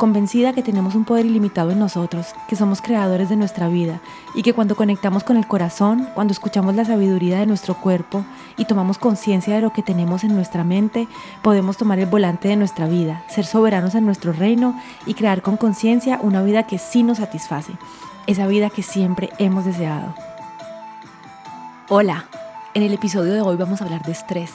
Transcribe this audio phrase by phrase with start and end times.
[0.00, 4.00] convencida que tenemos un poder ilimitado en nosotros, que somos creadores de nuestra vida
[4.34, 8.24] y que cuando conectamos con el corazón, cuando escuchamos la sabiduría de nuestro cuerpo
[8.56, 11.06] y tomamos conciencia de lo que tenemos en nuestra mente,
[11.42, 15.58] podemos tomar el volante de nuestra vida, ser soberanos en nuestro reino y crear con
[15.58, 17.74] conciencia una vida que sí nos satisface,
[18.26, 20.14] esa vida que siempre hemos deseado.
[21.90, 22.24] Hola,
[22.72, 24.52] en el episodio de hoy vamos a hablar de estrés.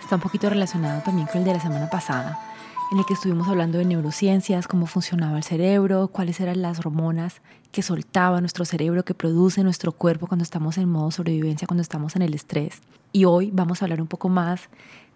[0.00, 2.49] Está un poquito relacionado también con el de la semana pasada
[2.90, 7.40] en el que estuvimos hablando de neurociencias, cómo funcionaba el cerebro, cuáles eran las hormonas
[7.70, 12.16] que soltaba nuestro cerebro, que produce nuestro cuerpo cuando estamos en modo sobrevivencia, cuando estamos
[12.16, 12.80] en el estrés.
[13.12, 14.62] Y hoy vamos a hablar un poco más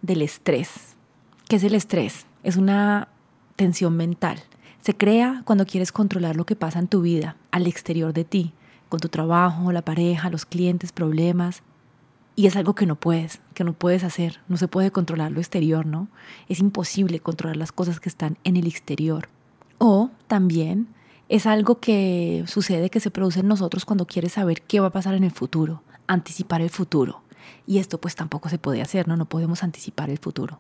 [0.03, 0.95] del estrés.
[1.49, 2.27] ¿Qué es el estrés?
[2.45, 3.09] Es una
[3.57, 4.41] tensión mental.
[4.81, 8.53] Se crea cuando quieres controlar lo que pasa en tu vida, al exterior de ti,
[8.89, 11.65] con tu trabajo, la pareja, los clientes, problemas,
[12.37, 14.41] y es algo que no puedes, que no puedes hacer.
[14.49, 16.09] No se puede controlar lo exterior, ¿no?
[16.49, 19.29] Es imposible controlar las cosas que están en el exterior.
[19.79, 20.89] O también
[21.29, 24.93] es algo que sucede, que se produce en nosotros cuando quieres saber qué va a
[24.93, 27.23] pasar en el futuro, anticipar el futuro.
[27.67, 29.17] Y esto pues tampoco se puede hacer, ¿no?
[29.17, 30.59] No podemos anticipar el futuro.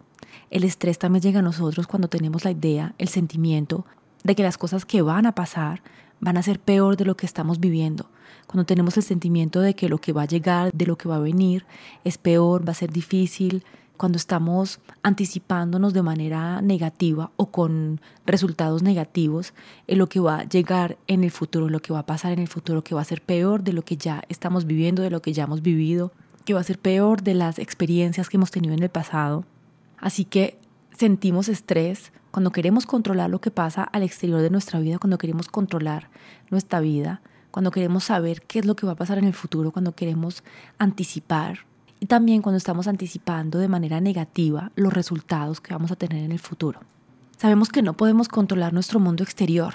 [0.50, 3.84] El estrés también llega a nosotros cuando tenemos la idea, el sentimiento
[4.22, 5.82] de que las cosas que van a pasar
[6.24, 8.06] van a ser peor de lo que estamos viviendo.
[8.46, 11.16] Cuando tenemos el sentimiento de que lo que va a llegar, de lo que va
[11.16, 11.66] a venir,
[12.02, 13.62] es peor, va a ser difícil,
[13.98, 19.52] cuando estamos anticipándonos de manera negativa o con resultados negativos
[19.86, 22.38] en lo que va a llegar en el futuro, lo que va a pasar en
[22.40, 25.20] el futuro, que va a ser peor de lo que ya estamos viviendo, de lo
[25.20, 26.10] que ya hemos vivido,
[26.46, 29.44] que va a ser peor de las experiencias que hemos tenido en el pasado.
[29.98, 30.58] Así que
[30.96, 35.48] sentimos estrés cuando queremos controlar lo que pasa al exterior de nuestra vida, cuando queremos
[35.48, 36.08] controlar
[36.50, 39.70] nuestra vida, cuando queremos saber qué es lo que va a pasar en el futuro,
[39.70, 40.42] cuando queremos
[40.78, 41.60] anticipar
[42.00, 46.32] y también cuando estamos anticipando de manera negativa los resultados que vamos a tener en
[46.32, 46.80] el futuro.
[47.36, 49.74] Sabemos que no podemos controlar nuestro mundo exterior.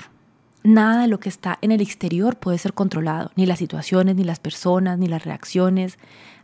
[0.63, 4.25] Nada de lo que está en el exterior puede ser controlado, ni las situaciones, ni
[4.25, 5.97] las personas, ni las reacciones,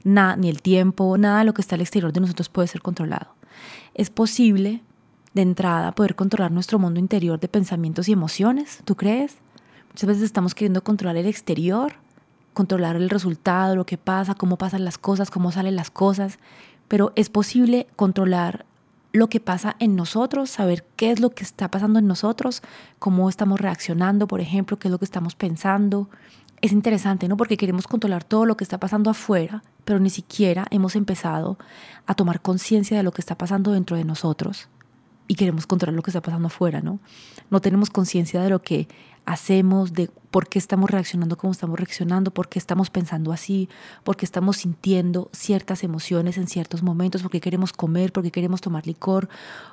[0.05, 2.81] nada, ni el tiempo, nada de lo que está al exterior de nosotros puede ser
[2.81, 3.34] controlado.
[3.95, 4.81] Es posible
[5.33, 9.37] de entrada poder controlar nuestro mundo interior de pensamientos y emociones, ¿tú crees?
[9.89, 11.93] Muchas veces estamos queriendo controlar el exterior,
[12.53, 16.39] controlar el resultado, lo que pasa, cómo pasan las cosas, cómo salen las cosas,
[16.89, 18.65] pero es posible controlar
[19.13, 22.61] lo que pasa en nosotros, saber qué es lo que está pasando en nosotros,
[22.99, 26.09] cómo estamos reaccionando, por ejemplo, qué es lo que estamos pensando.
[26.61, 27.37] Es interesante, ¿no?
[27.37, 31.57] Porque queremos controlar todo lo que está pasando afuera, pero ni siquiera hemos empezado
[32.05, 34.69] a tomar conciencia de lo que está pasando dentro de nosotros
[35.27, 36.99] y queremos controlar lo que está pasando afuera, ¿no?
[37.49, 38.87] No tenemos conciencia de lo que
[39.25, 43.69] hacemos, de por qué estamos reaccionando como estamos reaccionando, por qué estamos pensando así,
[44.03, 48.85] por qué estamos sintiendo ciertas emociones en ciertos momentos, porque queremos comer, porque queremos tomar
[48.85, 49.27] licor,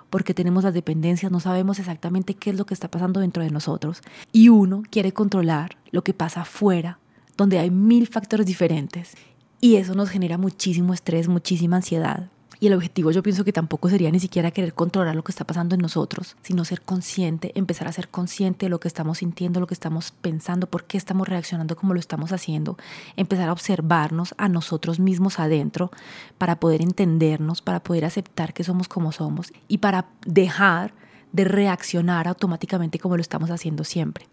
[0.08, 3.50] porque tenemos las dependencias, no sabemos exactamente qué es lo que está pasando dentro de
[3.50, 4.00] nosotros.
[4.32, 6.98] Y uno quiere controlar lo que pasa afuera,
[7.36, 9.14] donde hay mil factores diferentes.
[9.60, 12.30] Y eso nos genera muchísimo estrés, muchísima ansiedad.
[12.62, 15.44] Y el objetivo yo pienso que tampoco sería ni siquiera querer controlar lo que está
[15.44, 19.58] pasando en nosotros, sino ser consciente, empezar a ser consciente de lo que estamos sintiendo,
[19.58, 22.78] lo que estamos pensando, por qué estamos reaccionando como lo estamos haciendo,
[23.16, 25.90] empezar a observarnos a nosotros mismos adentro
[26.38, 30.94] para poder entendernos, para poder aceptar que somos como somos y para dejar
[31.32, 34.28] de reaccionar automáticamente como lo estamos haciendo siempre.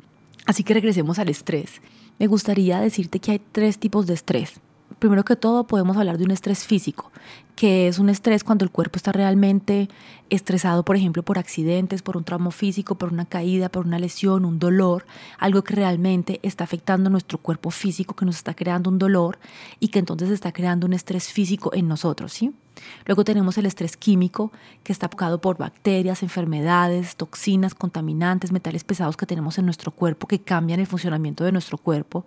[0.46, 1.82] Así que regresemos al estrés.
[2.20, 4.62] Me gustaría decirte que hay tres tipos de estrés
[5.00, 7.12] primero que todo podemos hablar de un estrés físico,
[7.56, 9.90] que es un estrés cuando el cuerpo está realmente
[10.30, 14.46] estresado, por ejemplo, por accidentes, por un trauma físico, por una caída, por una lesión,
[14.46, 15.06] un dolor,
[15.40, 19.40] algo que realmente está afectando nuestro cuerpo físico, que nos está creando un dolor
[19.80, 22.54] y que entonces está creando un estrés físico en nosotros, ¿sí?
[23.06, 24.52] Luego tenemos el estrés químico,
[24.84, 30.28] que está provocado por bacterias, enfermedades, toxinas, contaminantes, metales pesados que tenemos en nuestro cuerpo
[30.28, 32.26] que cambian el funcionamiento de nuestro cuerpo.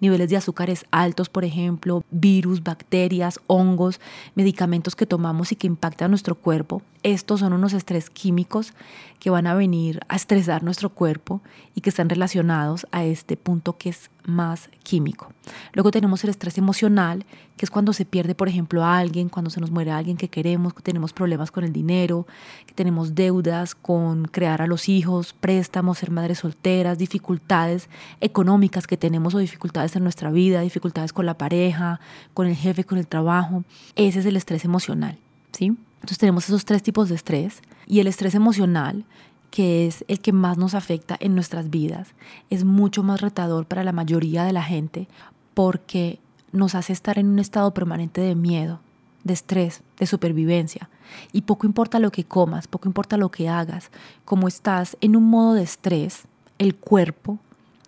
[0.00, 4.00] Niveles de azúcares altos, por ejemplo, virus, bacterias, hongos,
[4.34, 6.82] medicamentos que tomamos y que impactan nuestro cuerpo.
[7.02, 8.74] Estos son unos estrés químicos
[9.20, 11.40] que van a venir a estresar nuestro cuerpo
[11.74, 15.32] y que están relacionados a este punto que es más químico.
[15.72, 17.24] Luego tenemos el estrés emocional,
[17.56, 20.28] que es cuando se pierde, por ejemplo, a alguien, cuando se nos muere alguien que
[20.28, 22.26] queremos, que tenemos problemas con el dinero,
[22.66, 27.88] que tenemos deudas con crear a los hijos, préstamos, ser madres solteras, dificultades
[28.20, 31.98] económicas que tenemos o dificultades en nuestra vida, dificultades con la pareja,
[32.34, 33.64] con el jefe, con el trabajo.
[33.96, 35.18] Ese es el estrés emocional,
[35.52, 35.76] ¿sí?
[36.00, 39.04] Entonces tenemos esos tres tipos de estrés y el estrés emocional,
[39.50, 42.08] que es el que más nos afecta en nuestras vidas,
[42.50, 45.08] es mucho más retador para la mayoría de la gente
[45.54, 46.20] porque
[46.52, 48.80] nos hace estar en un estado permanente de miedo,
[49.24, 50.88] de estrés, de supervivencia.
[51.32, 53.90] Y poco importa lo que comas, poco importa lo que hagas,
[54.24, 56.22] como estás en un modo de estrés,
[56.58, 57.38] el cuerpo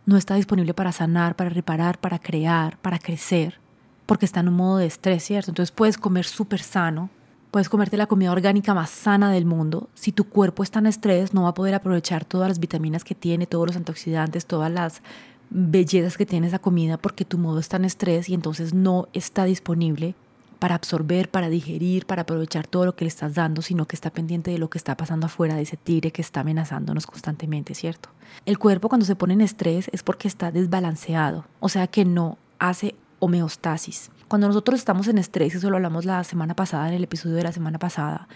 [0.04, 3.60] no está disponible para sanar, para reparar, para crear, para crecer,
[4.06, 5.50] porque está en un modo de estrés, ¿cierto?
[5.50, 7.08] Entonces puedes comer súper sano,
[7.52, 9.90] Puedes comerte la comida orgánica más sana del mundo.
[9.92, 13.14] Si tu cuerpo está en estrés, no va a poder aprovechar todas las vitaminas que
[13.14, 15.02] tiene, todos los antioxidantes, todas las
[15.50, 19.44] bellezas que tiene esa comida porque tu modo está en estrés y entonces no está
[19.44, 20.14] disponible
[20.60, 24.08] para absorber, para digerir, para aprovechar todo lo que le estás dando, sino que está
[24.08, 28.08] pendiente de lo que está pasando afuera, de ese tigre que está amenazándonos constantemente, ¿cierto?
[28.46, 32.38] El cuerpo cuando se pone en estrés es porque está desbalanceado, o sea que no
[32.58, 34.10] hace homeostasis.
[34.32, 37.42] Cuando nosotros estamos en estrés, eso lo hablamos la semana pasada, en el episodio de
[37.42, 38.28] la semana pasada,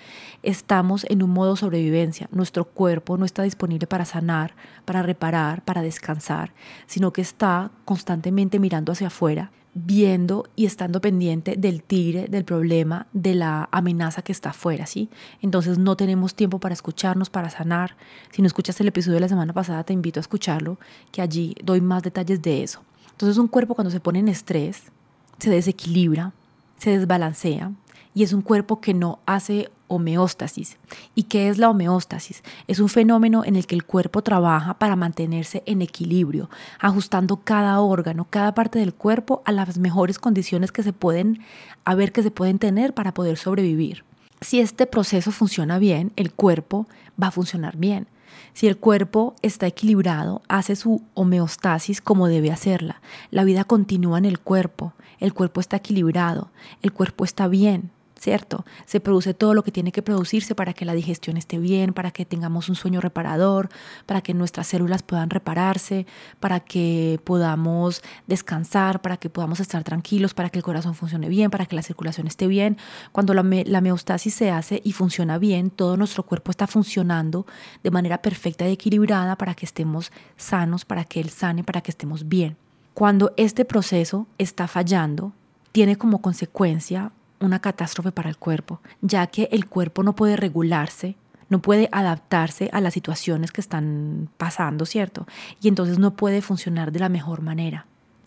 [0.43, 2.29] estamos en un modo sobrevivencia.
[2.33, 4.55] Nuestro cuerpo no está disponible para sanar,
[4.85, 6.53] para reparar, para descansar,
[6.87, 13.07] sino que está constantemente mirando hacia afuera, viendo y estando pendiente del tigre, del problema,
[13.15, 15.09] de la amenaza que está afuera, ¿sí?
[15.41, 17.97] Entonces no tenemos tiempo para escucharnos, para sanar.
[18.33, 20.79] Si no escuchas el episodio de la semana pasada, te invito a escucharlo,
[21.11, 22.83] que allí doy más detalles de eso.
[23.13, 24.93] Entonces un cuerpo cuando se pone en estrés,
[25.39, 26.33] se desequilibra,
[26.79, 27.73] se desbalancea
[28.15, 30.79] y es un cuerpo que no hace homeostasis.
[31.15, 32.43] ¿Y qué es la homeostasis?
[32.67, 36.51] Es un fenómeno en el que el cuerpo trabaja para mantenerse en equilibrio,
[36.81, 41.41] ajustando cada órgano, cada parte del cuerpo a las mejores condiciones que se pueden
[41.85, 44.05] a ver que se pueden tener para poder sobrevivir.
[44.41, 46.87] Si este proceso funciona bien, el cuerpo
[47.23, 48.07] va a funcionar bien.
[48.53, 53.01] Si el cuerpo está equilibrado, hace su homeostasis como debe hacerla.
[53.31, 56.51] La vida continúa en el cuerpo, el cuerpo está equilibrado,
[56.83, 58.65] el cuerpo está bien, ¿cierto?
[58.87, 62.11] Se produce todo lo que tiene que producirse para que la digestión esté bien, para
[62.11, 63.69] que tengamos un sueño reparador,
[64.07, 66.07] para que nuestras células puedan repararse,
[66.41, 71.51] para que podamos descansar, para que podamos estar tranquilos, para que el corazón funcione bien,
[71.51, 72.79] para que la circulación esté bien.
[73.13, 77.47] Cuando la, la meostasis se hace y funciona bien, todo nuestro cuerpo está funcionando
[77.83, 81.91] de manera perfecta y equilibrada para que estemos sanos, para que él sane, para que
[81.91, 82.57] estemos bien.
[82.97, 85.35] Cuando este proceso está fallando,
[85.73, 91.15] tiene como consecuencia una catástrofe para el cuerpo, ya que el cuerpo no puede regularse,
[91.51, 95.27] no puede adaptarse a las situaciones que están pasando, ¿cierto?
[95.61, 97.85] Y entonces no puede funcionar de la mejor manera.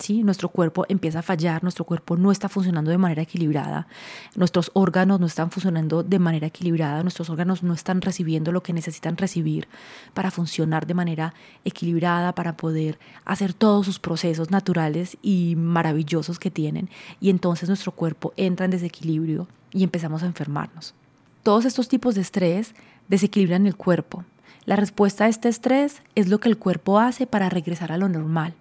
[0.08, 3.86] Nuestro cuerpo empieza a fallar, nuestro cuerpo no está funcionando de manera equilibrada,
[4.34, 8.72] nuestros órganos no están funcionando de manera equilibrada, nuestros órganos no están recibiendo lo que
[8.72, 9.68] necesitan recibir
[10.14, 11.34] para funcionar de manera
[11.66, 16.88] equilibrada, para poder hacer todos sus procesos naturales y maravillosos que tienen.
[17.20, 20.94] Y entonces nuestro cuerpo entra en desequilibrio y empezamos a enfermarnos.
[21.42, 22.74] Todos estos tipos de estrés
[23.08, 24.24] desequilibran el cuerpo.
[24.64, 28.08] La respuesta a este estrés es lo que el cuerpo hace para regresar a lo
[28.08, 28.54] normal.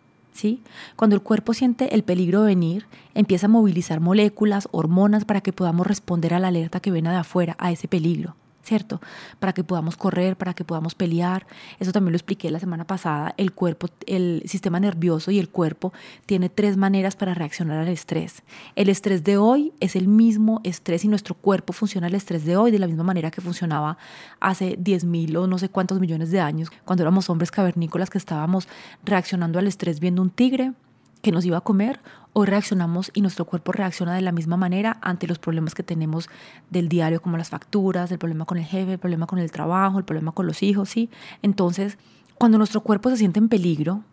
[0.95, 5.53] Cuando el cuerpo siente el peligro de venir, empieza a movilizar moléculas, hormonas para que
[5.53, 8.35] podamos responder a la alerta que viene de afuera, a ese peligro.
[8.69, 9.01] ¿Cierto?
[9.39, 11.47] Para que podamos correr, para que podamos pelear.
[11.79, 13.33] Eso también lo expliqué la semana pasada.
[13.35, 15.91] El cuerpo, el sistema nervioso y el cuerpo
[16.27, 18.43] tiene tres maneras para reaccionar al estrés.
[18.75, 22.57] El estrés de hoy es el mismo estrés y nuestro cuerpo funciona el estrés de
[22.57, 23.97] hoy de la misma manera que funcionaba
[24.39, 28.67] hace 10.000 o no sé cuántos millones de años, cuando éramos hombres cavernícolas que estábamos
[29.03, 30.73] reaccionando al estrés viendo un tigre
[31.21, 31.99] que nos iba a comer,
[32.33, 36.29] hoy reaccionamos y nuestro cuerpo reacciona de la misma manera ante los problemas que tenemos
[36.69, 39.97] del diario, como las facturas, el problema con el jefe, el problema con el trabajo,
[39.97, 41.09] el problema con los hijos, ¿sí?
[41.41, 41.97] Entonces,
[42.37, 44.03] cuando nuestro cuerpo se siente en peligro,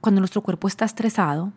[0.00, 1.52] cuando nuestro cuerpo está estresado,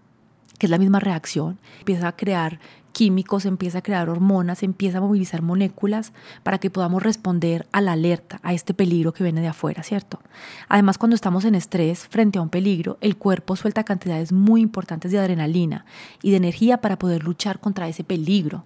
[0.58, 2.60] que es la misma reacción, empieza a crear
[2.96, 7.92] químicos, empieza a crear hormonas, empieza a movilizar moléculas para que podamos responder a la
[7.92, 10.22] alerta, a este peligro que viene de afuera, ¿cierto?
[10.70, 15.12] Además, cuando estamos en estrés frente a un peligro, el cuerpo suelta cantidades muy importantes
[15.12, 15.86] de adrenalina
[16.24, 18.64] y de energía para poder luchar contra ese peligro,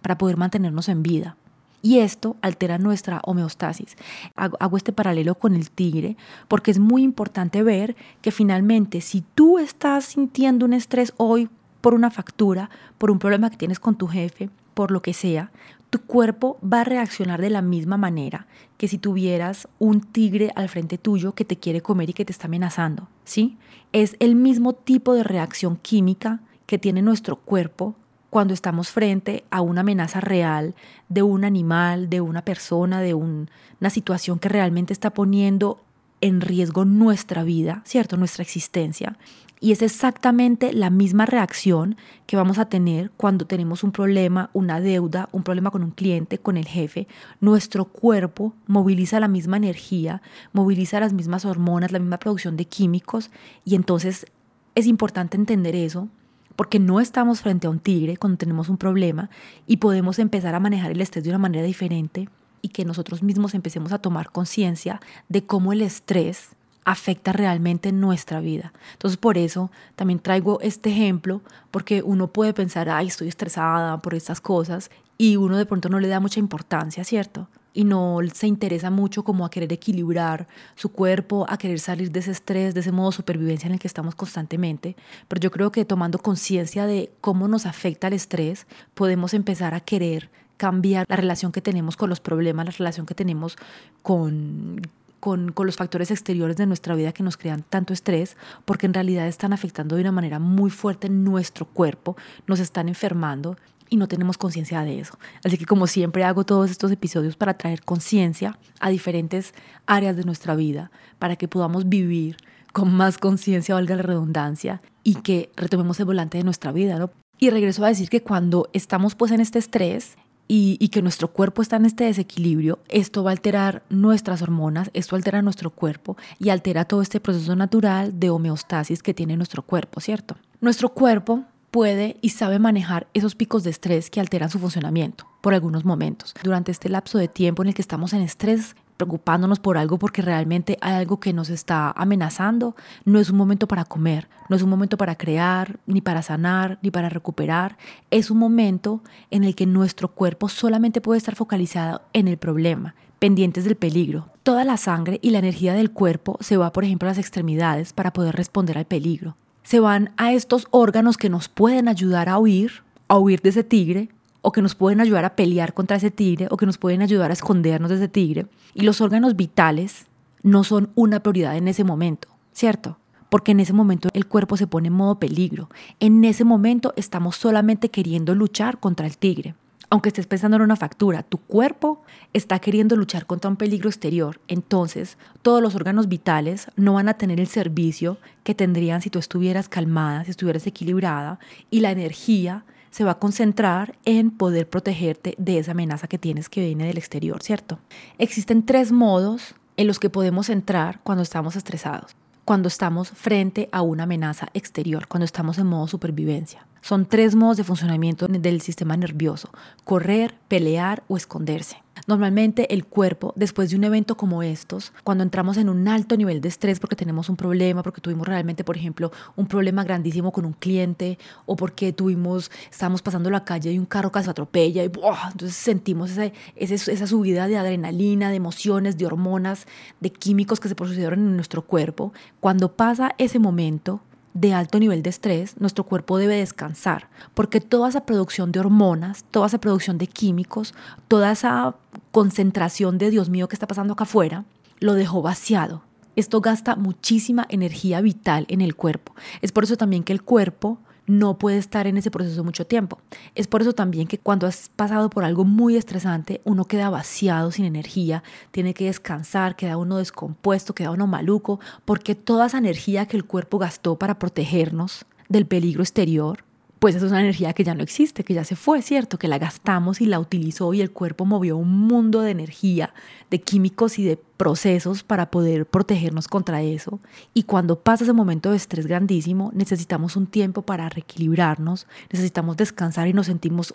[0.00, 1.36] para poder mantenernos en vida.
[1.82, 3.96] Y esto altera nuestra homeostasis.
[4.36, 9.58] Hago, este paralelo con el tigre porque es muy importante ver que finalmente si tú
[9.58, 11.48] estás sintiendo un estrés hoy
[11.82, 15.50] por una factura, por un problema que tienes con tu jefe, por lo que sea,
[15.90, 18.46] tu cuerpo va a reaccionar de la misma manera
[18.78, 22.32] que si tuvieras un tigre al frente tuyo que te quiere comer y que te
[22.32, 23.58] está amenazando, ¿sí?
[23.92, 27.94] Es el mismo tipo de reacción química que tiene nuestro cuerpo
[28.30, 30.74] cuando estamos frente a una amenaza real
[31.10, 35.84] de un animal, de una persona, de una situación que realmente está poniendo
[36.22, 38.16] en riesgo nuestra vida, ¿cierto?
[38.16, 39.18] Nuestra existencia.
[39.64, 44.80] Y es exactamente la misma reacción que vamos a tener cuando tenemos un problema, una
[44.80, 47.06] deuda, un problema con un cliente, con el jefe.
[47.40, 50.20] Nuestro cuerpo moviliza la misma energía,
[50.52, 53.30] moviliza las mismas hormonas, la misma producción de químicos.
[53.64, 54.26] Y entonces
[54.74, 56.08] es importante entender eso
[56.56, 59.30] porque no estamos frente a un tigre cuando tenemos un problema
[59.68, 62.28] y podemos empezar a manejar el estrés de una manera diferente
[62.62, 68.40] y que nosotros mismos empecemos a tomar conciencia de cómo el estrés afecta realmente nuestra
[68.40, 68.72] vida.
[68.92, 74.14] Entonces por eso también traigo este ejemplo, porque uno puede pensar, ay, estoy estresada por
[74.14, 77.48] estas cosas, y uno de pronto no le da mucha importancia, ¿cierto?
[77.74, 82.20] Y no se interesa mucho como a querer equilibrar su cuerpo, a querer salir de
[82.20, 84.96] ese estrés, de ese modo supervivencia en el que estamos constantemente.
[85.28, 89.80] Pero yo creo que tomando conciencia de cómo nos afecta el estrés, podemos empezar a
[89.80, 93.56] querer cambiar la relación que tenemos con los problemas, la relación que tenemos
[94.02, 94.80] con
[95.22, 99.28] con, los factores exteriores de nuestra vida que nos crean tanto estrés, porque en realidad
[99.28, 102.16] están afectando de una manera muy fuerte nuestro cuerpo,
[102.48, 103.56] nos están enfermando
[103.88, 105.16] y no tenemos conciencia de eso.
[105.44, 109.54] Así que como siempre hago todos estos episodios para traer conciencia a diferentes
[109.86, 112.36] áreas de nuestra vida, para que podamos vivir
[112.72, 117.12] con más conciencia, valga la redundancia, y que retomemos el volante de nuestra vida, ¿no?
[117.38, 120.16] Y regreso a decir que cuando estamos pues en este estrés,
[120.54, 125.16] y, que nuestro cuerpo está en este desequilibrio, esto va a alterar nuestras hormonas, esto
[125.16, 130.02] altera nuestro cuerpo y altera todo este proceso natural de homeostasis que tiene nuestro cuerpo,
[130.02, 130.36] ¿cierto?
[130.60, 135.54] Nuestro cuerpo puede y sabe manejar esos picos de estrés que alteran su funcionamiento por
[135.54, 136.34] algunos momentos.
[136.44, 140.22] Durante este lapso de tiempo en el que estamos en estrés, preocupándonos por algo porque
[140.22, 144.62] realmente hay algo que nos está amenazando, no es un momento para comer, no es
[144.62, 147.76] un momento para crear, ni para sanar, ni para recuperar.
[148.12, 152.94] Es un momento en el que nuestro cuerpo solamente puede estar focalizado en el problema,
[153.18, 154.28] pendientes del peligro.
[154.44, 157.92] Toda la sangre y la energía del cuerpo se va, por ejemplo, a las extremidades
[157.92, 159.36] para poder responder al peligro.
[159.64, 163.64] Se van a estos órganos que nos pueden ayudar a huir, a huir de ese
[163.64, 164.10] tigre,
[164.42, 167.30] o que nos pueden ayudar a pelear contra ese tigre o que nos pueden ayudar
[167.30, 168.46] a escondernos de ese tigre.
[168.74, 170.06] Y los órganos vitales
[170.42, 172.98] no son una prioridad en ese momento, ¿cierto?
[173.30, 175.70] Porque en ese momento el cuerpo se pone en modo peligro.
[176.00, 179.54] En ese momento estamos solamente queriendo luchar contra el tigre.
[179.88, 184.40] Aunque estés pensando en una factura, tu cuerpo está queriendo luchar contra un peligro exterior.
[184.48, 189.18] Entonces, todos los órganos vitales no van a tener el servicio que tendrían si tú
[189.18, 191.38] estuvieras calmada, si estuvieras equilibrada
[191.70, 196.48] y la energía se va a concentrar en poder protegerte de esa amenaza que tienes
[196.48, 197.80] que viene del exterior, ¿cierto?
[198.18, 203.82] Existen tres modos en los que podemos entrar cuando estamos estresados, cuando estamos frente a
[203.82, 206.66] una amenaza exterior, cuando estamos en modo supervivencia.
[206.82, 209.48] Son tres modos de funcionamiento del sistema nervioso,
[209.84, 211.82] correr, pelear o esconderse.
[212.06, 216.40] Normalmente el cuerpo, después de un evento como estos, cuando entramos en un alto nivel
[216.40, 220.44] de estrés porque tenemos un problema, porque tuvimos realmente, por ejemplo, un problema grandísimo con
[220.44, 224.86] un cliente o porque tuvimos, estamos pasando la calle y un carro casi atropella y
[224.86, 226.10] entonces sentimos
[226.56, 229.66] esa subida de adrenalina, de emociones, de hormonas,
[230.00, 232.12] de químicos que se procedieron en nuestro cuerpo.
[232.40, 234.00] Cuando pasa ese momento,
[234.34, 239.24] de alto nivel de estrés, nuestro cuerpo debe descansar, porque toda esa producción de hormonas,
[239.30, 240.74] toda esa producción de químicos,
[241.06, 241.74] toda esa
[242.12, 244.44] concentración de Dios mío que está pasando acá afuera,
[244.78, 245.82] lo dejó vaciado.
[246.14, 249.14] Esto gasta muchísima energía vital en el cuerpo.
[249.40, 252.98] Es por eso también que el cuerpo no puede estar en ese proceso mucho tiempo.
[253.34, 257.50] Es por eso también que cuando has pasado por algo muy estresante, uno queda vaciado,
[257.50, 263.06] sin energía, tiene que descansar, queda uno descompuesto, queda uno maluco, porque toda esa energía
[263.06, 266.44] que el cuerpo gastó para protegernos del peligro exterior,
[266.82, 269.16] pues es una energía que ya no existe, que ya se fue, ¿cierto?
[269.16, 272.92] Que la gastamos y la utilizó y el cuerpo movió un mundo de energía,
[273.30, 276.98] de químicos y de procesos para poder protegernos contra eso.
[277.34, 283.06] Y cuando pasa ese momento de estrés grandísimo, necesitamos un tiempo para reequilibrarnos, necesitamos descansar
[283.06, 283.74] y nos sentimos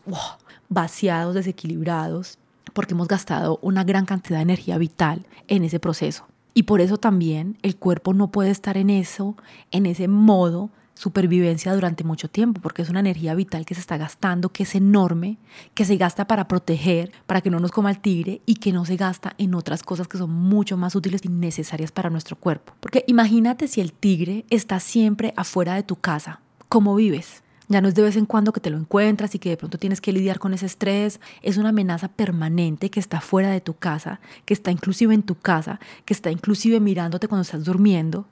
[0.67, 2.37] vaciados, desequilibrados,
[2.73, 6.27] porque hemos gastado una gran cantidad de energía vital en ese proceso.
[6.53, 9.37] Y por eso también el cuerpo no puede estar en eso,
[9.71, 13.97] en ese modo supervivencia durante mucho tiempo, porque es una energía vital que se está
[13.97, 15.37] gastando, que es enorme,
[15.73, 18.83] que se gasta para proteger, para que no nos coma el tigre y que no
[18.83, 22.73] se gasta en otras cosas que son mucho más útiles y necesarias para nuestro cuerpo.
[22.79, 27.43] Porque imagínate si el tigre está siempre afuera de tu casa, ¿cómo vives?
[27.69, 29.77] Ya no es de vez en cuando que te lo encuentras y que de pronto
[29.77, 31.19] tienes que lidiar con ese estrés.
[31.41, 35.35] Es una amenaza permanente que está fuera de tu casa, que está inclusive en tu
[35.35, 38.25] casa, que está inclusive mirándote cuando estás durmiendo.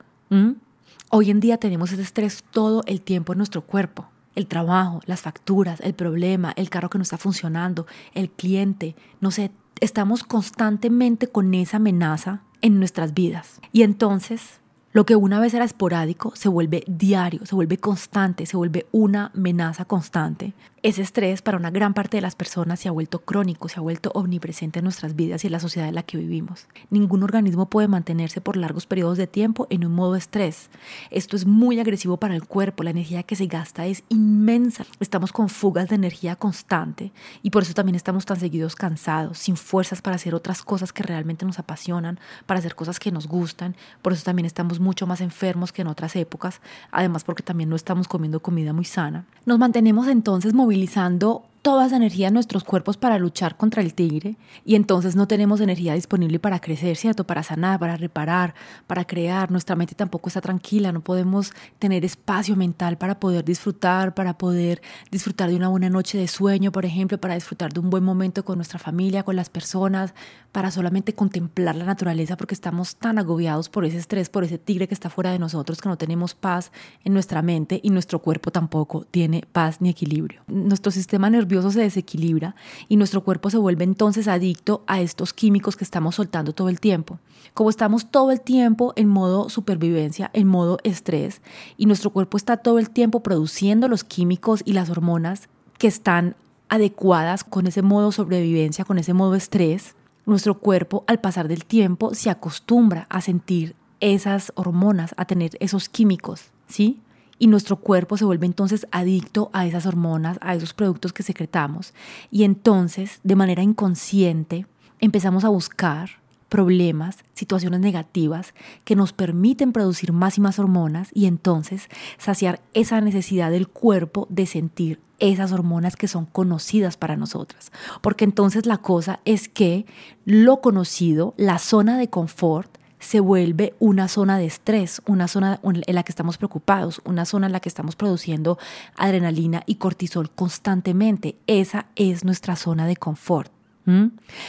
[1.17, 4.09] Hoy en día tenemos ese estrés todo el tiempo en nuestro cuerpo.
[4.35, 9.31] El trabajo, las facturas, el problema, el carro que no está funcionando, el cliente, no
[9.31, 13.61] sé, estamos constantemente con esa amenaza en nuestras vidas.
[13.71, 14.59] Y entonces
[14.91, 19.31] lo que una vez era esporádico se vuelve diario, se vuelve constante, se vuelve una
[19.33, 20.53] amenaza constante.
[20.85, 23.81] Ese estrés para una gran parte de las personas se ha vuelto crónico, se ha
[23.81, 26.67] vuelto omnipresente en nuestras vidas y en la sociedad en la que vivimos.
[26.91, 30.69] Ningún organismo puede mantenerse por largos periodos de tiempo en un modo estrés.
[31.09, 34.85] Esto es muy agresivo para el cuerpo, la energía que se gasta es inmensa.
[34.99, 37.11] Estamos con fugas de energía constante
[37.41, 41.01] y por eso también estamos tan seguidos cansados, sin fuerzas para hacer otras cosas que
[41.01, 43.75] realmente nos apasionan, para hacer cosas que nos gustan.
[44.03, 46.61] Por eso también estamos mucho más enfermos que en otras épocas,
[46.91, 49.25] además porque también no estamos comiendo comida muy sana.
[49.47, 54.37] Nos mantenemos entonces movilizando toda esa energía en nuestros cuerpos para luchar contra el tigre
[54.65, 57.25] y entonces no tenemos energía disponible para crecer, ¿cierto?
[57.25, 58.53] Para sanar, para reparar,
[58.85, 59.49] para crear.
[59.49, 64.79] Nuestra mente tampoco está tranquila, no podemos tener espacio mental para poder disfrutar, para poder
[65.09, 68.45] disfrutar de una buena noche de sueño, por ejemplo, para disfrutar de un buen momento
[68.45, 70.13] con nuestra familia, con las personas,
[70.51, 74.87] para solamente contemplar la naturaleza porque estamos tan agobiados por ese estrés, por ese tigre
[74.87, 76.71] que está fuera de nosotros, que no tenemos paz
[77.03, 80.43] en nuestra mente y nuestro cuerpo tampoco tiene paz ni equilibrio.
[80.47, 82.55] Nuestro sistema nervioso se desequilibra
[82.87, 86.79] y nuestro cuerpo se vuelve entonces adicto a estos químicos que estamos soltando todo el
[86.79, 87.19] tiempo.
[87.53, 91.41] Como estamos todo el tiempo en modo supervivencia, en modo estrés,
[91.77, 96.35] y nuestro cuerpo está todo el tiempo produciendo los químicos y las hormonas que están
[96.69, 99.95] adecuadas con ese modo sobrevivencia, con ese modo estrés,
[100.25, 105.89] nuestro cuerpo al pasar del tiempo se acostumbra a sentir esas hormonas, a tener esos
[105.89, 106.99] químicos, ¿sí?
[107.39, 111.93] Y nuestro cuerpo se vuelve entonces adicto a esas hormonas, a esos productos que secretamos
[112.31, 114.65] y entonces de manera inconsciente
[114.99, 116.09] empezamos a buscar
[116.49, 123.01] problemas, situaciones negativas que nos permiten producir más y más hormonas y entonces saciar esa
[123.01, 127.71] necesidad del cuerpo de sentir esas hormonas que son conocidas para nosotras.
[128.01, 129.85] Porque entonces la cosa es que
[130.25, 132.74] lo conocido, la zona de confort,
[133.05, 137.45] se vuelve una zona de estrés, una zona en la que estamos preocupados, una zona
[137.45, 138.57] en la que estamos produciendo
[138.97, 141.37] adrenalina y cortisol constantemente.
[141.45, 143.51] Esa es nuestra zona de confort.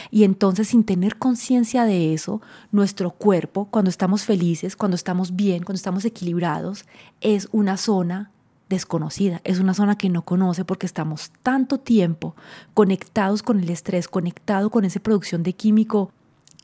[0.09, 5.61] Y entonces sin tener conciencia de eso, nuestro cuerpo, cuando estamos felices, cuando estamos bien,
[5.61, 6.85] cuando estamos equilibrados,
[7.21, 8.31] es una zona
[8.69, 12.35] desconocida, es una zona que no conoce porque estamos tanto tiempo
[12.73, 16.11] conectados con el estrés, conectado con esa producción de químico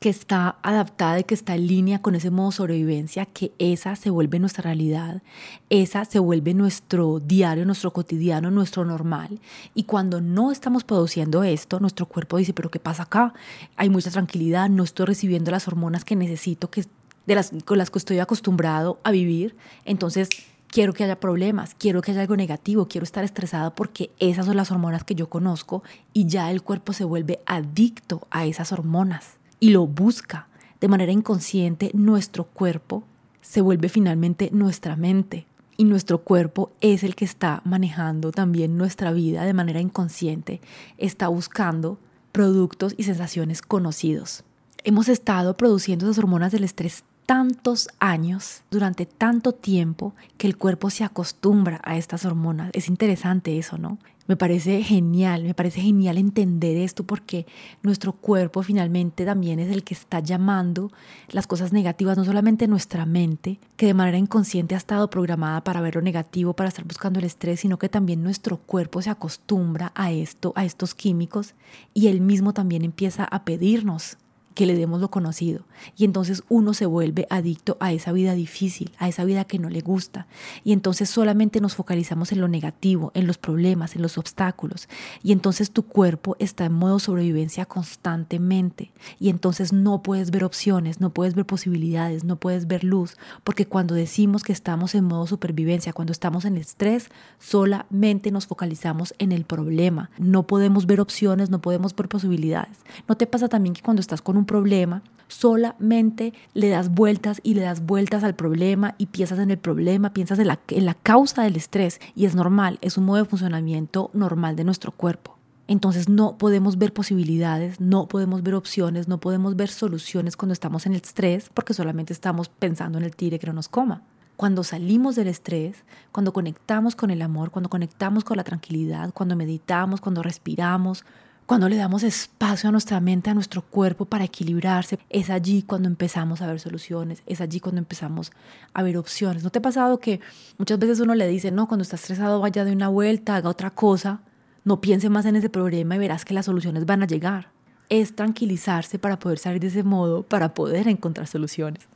[0.04, 4.10] que está adaptada y que está en línea con ese modo sobrevivencia, que esa se
[4.10, 5.22] vuelve nuestra realidad,
[5.70, 9.40] esa se vuelve nuestro diario, nuestro cotidiano, nuestro normal.
[9.74, 13.32] Y cuando no estamos produciendo esto, nuestro cuerpo dice, pero ¿qué pasa acá?
[13.76, 16.84] Hay mucha tranquilidad, no estoy recibiendo las hormonas que necesito, que,
[17.24, 19.56] de las, con las que estoy acostumbrado a vivir.
[19.86, 20.28] Entonces,
[20.68, 24.58] quiero que haya problemas, quiero que haya algo negativo, quiero estar estresado porque esas son
[24.58, 29.38] las hormonas que yo conozco y ya el cuerpo se vuelve adicto a esas hormonas
[29.64, 30.46] y lo busca
[30.78, 33.02] de manera inconsciente, nuestro cuerpo
[33.40, 35.46] se vuelve finalmente nuestra mente.
[35.78, 40.60] Y nuestro cuerpo es el que está manejando también nuestra vida de manera inconsciente,
[40.98, 41.98] está buscando
[42.30, 44.44] productos y sensaciones conocidos.
[44.82, 50.90] Hemos estado produciendo esas hormonas del estrés tantos años, durante tanto tiempo, que el cuerpo
[50.90, 52.68] se acostumbra a estas hormonas.
[52.74, 53.96] Es interesante eso, ¿no?
[54.26, 57.46] Me parece genial, me parece genial entender esto porque
[57.82, 60.90] nuestro cuerpo finalmente también es el que está llamando
[61.28, 65.82] las cosas negativas, no solamente nuestra mente, que de manera inconsciente ha estado programada para
[65.82, 69.92] ver lo negativo, para estar buscando el estrés, sino que también nuestro cuerpo se acostumbra
[69.94, 71.54] a esto, a estos químicos,
[71.92, 74.16] y él mismo también empieza a pedirnos
[74.54, 75.64] que le demos lo conocido.
[75.96, 79.68] Y entonces uno se vuelve adicto a esa vida difícil, a esa vida que no
[79.68, 80.26] le gusta.
[80.62, 84.88] Y entonces solamente nos focalizamos en lo negativo, en los problemas, en los obstáculos.
[85.22, 88.92] Y entonces tu cuerpo está en modo sobrevivencia constantemente.
[89.18, 93.16] Y entonces no puedes ver opciones, no puedes ver posibilidades, no puedes ver luz.
[93.42, 99.14] Porque cuando decimos que estamos en modo supervivencia, cuando estamos en estrés, solamente nos focalizamos
[99.18, 100.10] en el problema.
[100.18, 102.78] No podemos ver opciones, no podemos ver posibilidades.
[103.08, 107.54] ¿No te pasa también que cuando estás con un problema, solamente le das vueltas y
[107.54, 110.94] le das vueltas al problema y piensas en el problema, piensas en la, en la
[110.94, 115.36] causa del estrés y es normal, es un modo de funcionamiento normal de nuestro cuerpo.
[115.66, 120.84] Entonces no podemos ver posibilidades, no podemos ver opciones, no podemos ver soluciones cuando estamos
[120.84, 124.02] en el estrés porque solamente estamos pensando en el tigre que no nos coma.
[124.36, 129.36] Cuando salimos del estrés, cuando conectamos con el amor, cuando conectamos con la tranquilidad, cuando
[129.36, 131.04] meditamos, cuando respiramos,
[131.46, 135.88] cuando le damos espacio a nuestra mente, a nuestro cuerpo para equilibrarse, es allí cuando
[135.88, 138.32] empezamos a ver soluciones, es allí cuando empezamos
[138.72, 139.44] a ver opciones.
[139.44, 140.20] ¿No te ha pasado que
[140.56, 143.70] muchas veces uno le dice, no, cuando está estresado vaya de una vuelta, haga otra
[143.70, 144.20] cosa,
[144.64, 147.50] no piense más en ese problema y verás que las soluciones van a llegar?
[147.90, 151.86] Es tranquilizarse para poder salir de ese modo, para poder encontrar soluciones.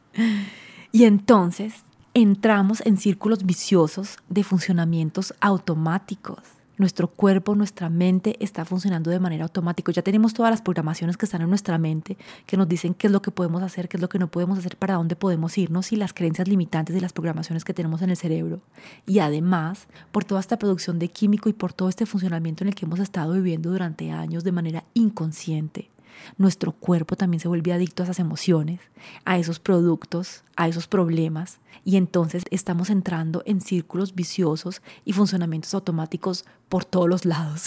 [0.92, 1.74] Y entonces
[2.12, 9.44] entramos en círculos viciosos de funcionamientos automáticos nuestro cuerpo, nuestra mente está funcionando de manera
[9.44, 9.92] automática.
[9.92, 13.12] Ya tenemos todas las programaciones que están en nuestra mente, que nos dicen qué es
[13.12, 15.92] lo que podemos hacer, qué es lo que no podemos hacer, para dónde podemos irnos
[15.92, 18.60] y las creencias limitantes de las programaciones que tenemos en el cerebro.
[19.06, 22.74] Y además, por toda esta producción de químico y por todo este funcionamiento en el
[22.74, 25.90] que hemos estado viviendo durante años de manera inconsciente
[26.36, 28.80] nuestro cuerpo también se vuelve adicto a esas emociones,
[29.24, 35.74] a esos productos, a esos problemas, y entonces estamos entrando en círculos viciosos y funcionamientos
[35.74, 37.64] automáticos por todos los lados.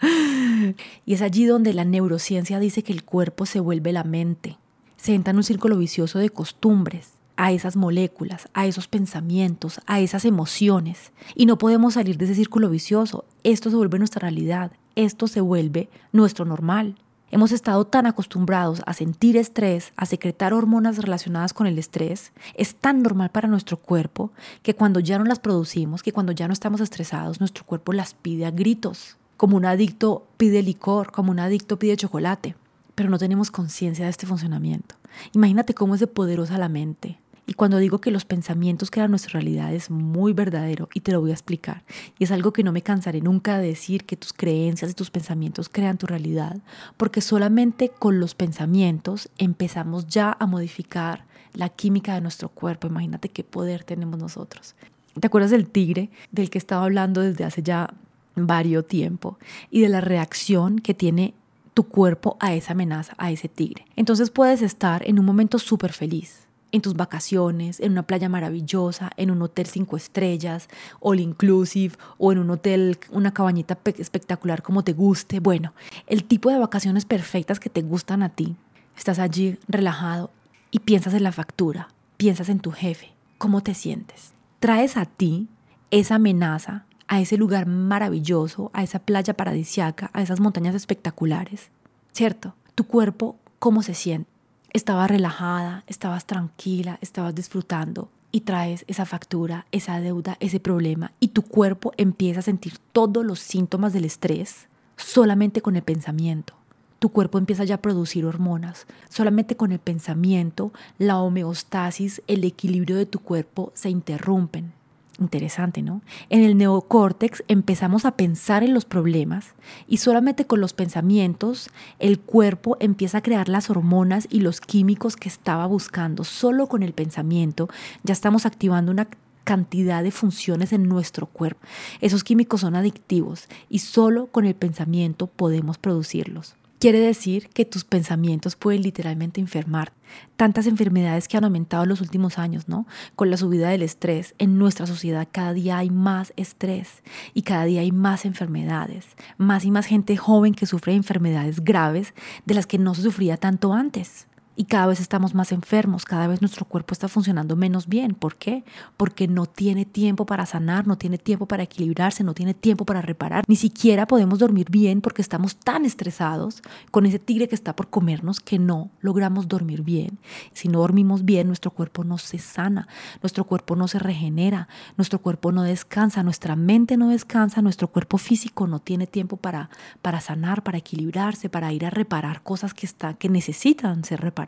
[1.04, 4.58] y es allí donde la neurociencia dice que el cuerpo se vuelve la mente.
[4.96, 10.00] Se entra en un círculo vicioso de costumbres, a esas moléculas, a esos pensamientos, a
[10.00, 11.10] esas emociones.
[11.34, 13.24] Y no podemos salir de ese círculo vicioso.
[13.44, 14.72] Esto se vuelve nuestra realidad.
[14.94, 16.96] Esto se vuelve nuestro normal.
[17.32, 22.74] Hemos estado tan acostumbrados a sentir estrés, a secretar hormonas relacionadas con el estrés, es
[22.74, 26.52] tan normal para nuestro cuerpo que cuando ya no las producimos, que cuando ya no
[26.52, 31.38] estamos estresados, nuestro cuerpo las pide a gritos, como un adicto pide licor, como un
[31.38, 32.56] adicto pide chocolate,
[32.96, 34.96] pero no tenemos conciencia de este funcionamiento.
[35.32, 39.32] Imagínate cómo es de poderosa la mente, y cuando digo que los pensamientos crean nuestra
[39.40, 41.82] realidad es muy verdadero y te lo voy a explicar.
[42.16, 45.10] Y es algo que no me cansaré nunca de decir que tus creencias y tus
[45.10, 46.58] pensamientos crean tu realidad,
[46.96, 52.86] porque solamente con los pensamientos empezamos ya a modificar la química de nuestro cuerpo.
[52.86, 54.76] Imagínate qué poder tenemos nosotros.
[55.18, 57.92] ¿Te acuerdas del tigre del que estaba hablando desde hace ya
[58.36, 59.40] varios tiempo
[59.72, 61.34] y de la reacción que tiene
[61.74, 63.86] tu cuerpo a esa amenaza, a ese tigre?
[63.96, 66.39] Entonces puedes estar en un momento súper feliz
[66.72, 70.68] en tus vacaciones, en una playa maravillosa, en un hotel cinco estrellas,
[71.00, 75.40] all inclusive, o en un hotel, una cabañita espectacular como te guste.
[75.40, 75.72] Bueno,
[76.06, 78.56] el tipo de vacaciones perfectas que te gustan a ti.
[78.96, 80.30] Estás allí relajado
[80.70, 83.12] y piensas en la factura, piensas en tu jefe.
[83.38, 84.34] ¿Cómo te sientes?
[84.58, 85.48] Traes a ti
[85.90, 91.72] esa amenaza a ese lugar maravilloso, a esa playa paradisiaca, a esas montañas espectaculares,
[92.12, 92.54] ¿cierto?
[92.76, 94.29] Tu cuerpo, ¿cómo se siente?
[94.72, 101.28] Estabas relajada, estabas tranquila, estabas disfrutando y traes esa factura, esa deuda, ese problema y
[101.28, 106.54] tu cuerpo empieza a sentir todos los síntomas del estrés solamente con el pensamiento.
[106.98, 108.86] Tu cuerpo empieza ya a producir hormonas.
[109.08, 114.74] Solamente con el pensamiento, la homeostasis, el equilibrio de tu cuerpo se interrumpen.
[115.20, 116.00] Interesante, ¿no?
[116.30, 119.54] En el neocórtex empezamos a pensar en los problemas
[119.86, 125.16] y solamente con los pensamientos el cuerpo empieza a crear las hormonas y los químicos
[125.16, 126.24] que estaba buscando.
[126.24, 127.68] Solo con el pensamiento
[128.02, 129.08] ya estamos activando una
[129.44, 131.66] cantidad de funciones en nuestro cuerpo.
[132.00, 136.56] Esos químicos son adictivos y solo con el pensamiento podemos producirlos.
[136.80, 139.92] Quiere decir que tus pensamientos pueden literalmente enfermar.
[140.38, 142.86] Tantas enfermedades que han aumentado en los últimos años, ¿no?
[143.16, 147.02] Con la subida del estrés, en nuestra sociedad cada día hay más estrés
[147.34, 149.08] y cada día hay más enfermedades.
[149.36, 152.14] Más y más gente joven que sufre enfermedades graves
[152.46, 156.26] de las que no se sufría tanto antes y cada vez estamos más enfermos, cada
[156.26, 158.14] vez nuestro cuerpo está funcionando menos bien.
[158.14, 158.64] ¿Por qué?
[158.96, 163.00] Porque no tiene tiempo para sanar, no tiene tiempo para equilibrarse, no tiene tiempo para
[163.00, 163.44] reparar.
[163.46, 167.88] Ni siquiera podemos dormir bien porque estamos tan estresados con ese tigre que está por
[167.88, 170.18] comernos que no logramos dormir bien.
[170.52, 172.88] Si no dormimos bien, nuestro cuerpo no se sana,
[173.22, 178.18] nuestro cuerpo no se regenera, nuestro cuerpo no descansa, nuestra mente no descansa, nuestro cuerpo
[178.18, 179.70] físico no tiene tiempo para,
[180.02, 184.39] para sanar, para equilibrarse, para ir a reparar cosas que, está, que necesitan ser reparadas.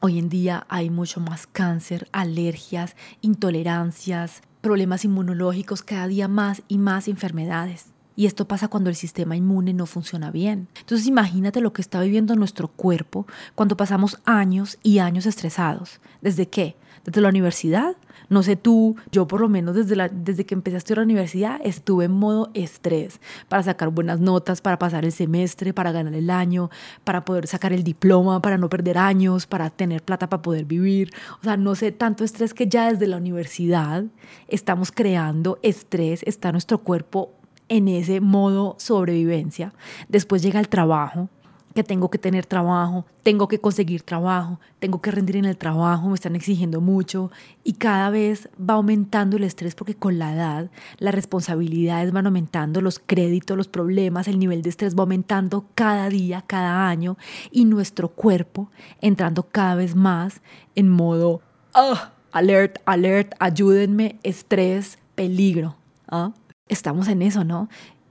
[0.00, 6.78] Hoy en día hay mucho más cáncer, alergias, intolerancias, problemas inmunológicos, cada día más y
[6.78, 7.86] más enfermedades.
[8.14, 10.68] Y esto pasa cuando el sistema inmune no funciona bien.
[10.80, 16.00] Entonces imagínate lo que está viviendo nuestro cuerpo cuando pasamos años y años estresados.
[16.22, 16.76] ¿Desde qué?
[17.04, 17.96] Desde la universidad
[18.28, 21.60] no sé tú, yo por lo menos desde, desde que empecé a estudiar la universidad
[21.62, 26.30] estuve en modo estrés para sacar buenas notas, para pasar el semestre, para ganar el
[26.30, 26.70] año,
[27.04, 31.10] para poder sacar el diploma, para no perder años, para tener plata para poder vivir.
[31.40, 34.04] O sea, no sé, tanto estrés que ya desde la universidad
[34.48, 37.32] estamos creando estrés, está nuestro cuerpo
[37.68, 39.72] en ese modo sobrevivencia.
[40.08, 41.28] Después llega el trabajo,
[41.76, 46.08] que tengo que tener trabajo, tengo que conseguir trabajo, tengo que rendir en el trabajo,
[46.08, 47.30] me están exigiendo mucho
[47.64, 52.80] y cada vez va aumentando el estrés porque con la edad las responsabilidades van aumentando,
[52.80, 57.18] los créditos, los problemas, el nivel de estrés va aumentando cada día, cada año
[57.50, 58.70] y nuestro cuerpo
[59.02, 60.40] entrando cada vez más
[60.74, 61.42] en modo
[61.74, 65.76] ah, alert, alert, ayúdenme, estrés, peligro.
[66.08, 66.32] ¿ah?
[66.68, 67.68] Estamos en eso, ¿no?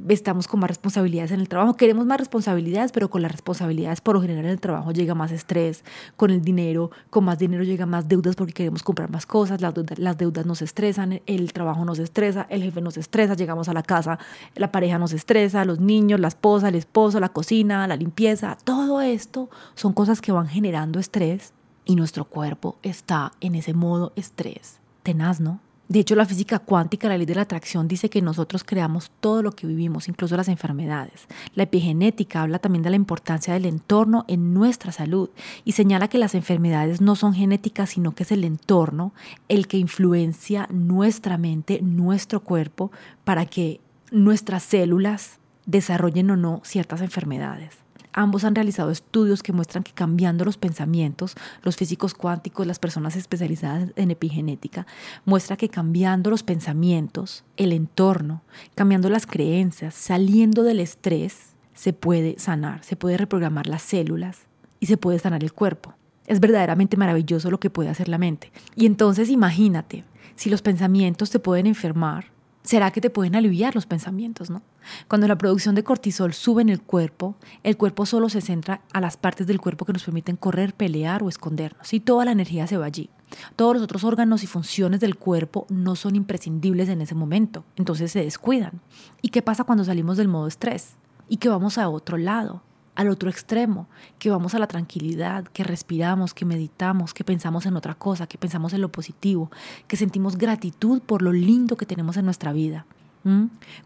[0.09, 1.75] Estamos con más responsabilidades en el trabajo.
[1.75, 5.31] Queremos más responsabilidades, pero con las responsabilidades por lo general en el trabajo llega más
[5.31, 5.83] estrés.
[6.17, 9.61] Con el dinero, con más dinero llega más deudas porque queremos comprar más cosas.
[9.61, 13.69] Las deudas, las deudas nos estresan, el trabajo nos estresa, el jefe nos estresa, llegamos
[13.69, 14.19] a la casa,
[14.55, 18.57] la pareja nos estresa, los niños, la esposa, el esposo, la cocina, la limpieza.
[18.63, 21.53] Todo esto son cosas que van generando estrés
[21.85, 24.79] y nuestro cuerpo está en ese modo estrés.
[25.03, 25.59] Tenaz, ¿no?
[25.87, 29.43] De hecho, la física cuántica, la ley de la atracción, dice que nosotros creamos todo
[29.43, 31.27] lo que vivimos, incluso las enfermedades.
[31.53, 35.29] La epigenética habla también de la importancia del entorno en nuestra salud
[35.63, 39.13] y señala que las enfermedades no son genéticas, sino que es el entorno
[39.47, 42.91] el que influencia nuestra mente, nuestro cuerpo,
[43.23, 43.79] para que
[44.11, 47.84] nuestras células desarrollen o no ciertas enfermedades.
[48.17, 53.17] Ambos han realizado estudios que muestran que cambiando los pensamientos, los físicos cuánticos, las personas
[53.17, 54.87] especializadas en epigenética,
[55.25, 58.41] muestra que cambiando los pensamientos, el entorno,
[58.73, 64.47] cambiando las creencias, saliendo del estrés, se puede sanar, se puede reprogramar las células
[64.79, 65.93] y se puede sanar el cuerpo.
[66.25, 68.49] Es verdaderamente maravilloso lo que puede hacer la mente.
[68.77, 70.05] Y entonces imagínate,
[70.37, 72.31] si los pensamientos te pueden enfermar,
[72.65, 74.61] ¿será que te pueden aliviar los pensamientos, no?
[75.07, 78.99] Cuando la producción de cortisol sube en el cuerpo, el cuerpo solo se centra a
[78.99, 81.93] las partes del cuerpo que nos permiten correr, pelear o escondernos.
[81.93, 83.09] Y toda la energía se va allí.
[83.55, 88.11] Todos los otros órganos y funciones del cuerpo no son imprescindibles en ese momento, entonces
[88.11, 88.81] se descuidan.
[89.21, 90.95] ¿Y qué pasa cuando salimos del modo estrés?
[91.27, 92.61] Y que vamos a otro lado,
[92.95, 93.87] al otro extremo,
[94.19, 98.37] que vamos a la tranquilidad, que respiramos, que meditamos, que pensamos en otra cosa, que
[98.37, 99.51] pensamos en lo positivo,
[99.87, 102.85] que sentimos gratitud por lo lindo que tenemos en nuestra vida.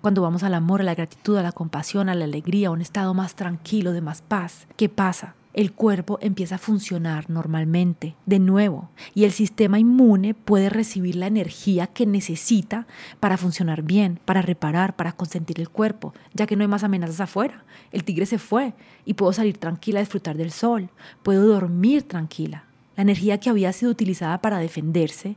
[0.02, 2.82] Cuando vamos al amor, a la gratitud, a la compasión, a la alegría, a un
[2.82, 5.34] estado más tranquilo, de más paz, ¿qué pasa?
[5.54, 11.28] El cuerpo empieza a funcionar normalmente de nuevo y el sistema inmune puede recibir la
[11.28, 12.86] energía que necesita
[13.20, 17.22] para funcionar bien, para reparar, para consentir el cuerpo, ya que no hay más amenazas
[17.22, 17.64] afuera.
[17.92, 18.74] El tigre se fue
[19.06, 20.90] y puedo salir tranquila a disfrutar del sol,
[21.24, 22.66] puedo dormir tranquila.
[22.96, 25.36] La energía que había sido utilizada para defenderse,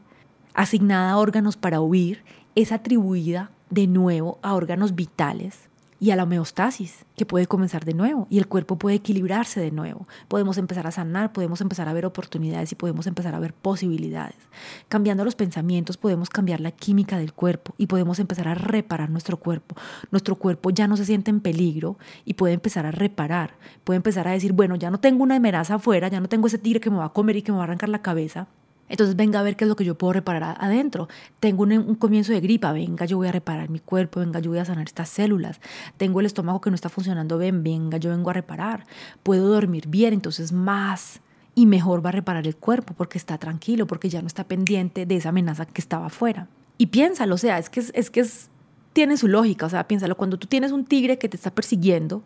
[0.52, 2.22] asignada a órganos para huir,
[2.54, 5.71] es atribuida de nuevo a órganos vitales
[6.02, 9.70] y a la homeostasis, que puede comenzar de nuevo y el cuerpo puede equilibrarse de
[9.70, 10.08] nuevo.
[10.26, 14.34] Podemos empezar a sanar, podemos empezar a ver oportunidades y podemos empezar a ver posibilidades.
[14.88, 19.36] Cambiando los pensamientos podemos cambiar la química del cuerpo y podemos empezar a reparar nuestro
[19.36, 19.76] cuerpo.
[20.10, 23.54] Nuestro cuerpo ya no se siente en peligro y puede empezar a reparar.
[23.84, 26.58] Puede empezar a decir, bueno, ya no tengo una amenaza afuera, ya no tengo ese
[26.58, 28.48] tigre que me va a comer y que me va a arrancar la cabeza
[28.92, 31.08] entonces venga a ver qué es lo que yo puedo reparar adentro.
[31.40, 34.58] Tengo un, comienzo de gripa, venga, yo voy a reparar mi cuerpo, venga, yo voy
[34.58, 35.62] a sanar estas células.
[35.96, 38.84] Tengo el estómago que no está funcionando bien, venga, yo vengo a reparar.
[39.22, 41.22] Puedo dormir bien, entonces más
[41.54, 45.06] y mejor va a reparar el cuerpo porque está tranquilo, porque ya no está pendiente
[45.06, 46.48] de esa amenaza que estaba afuera.
[46.76, 48.50] Y piénsalo, o sea, es que, es, que es,
[48.92, 52.22] tiene su lógica, o sea, piénsalo, cuando tú tienes un tigre que te está persiguiendo,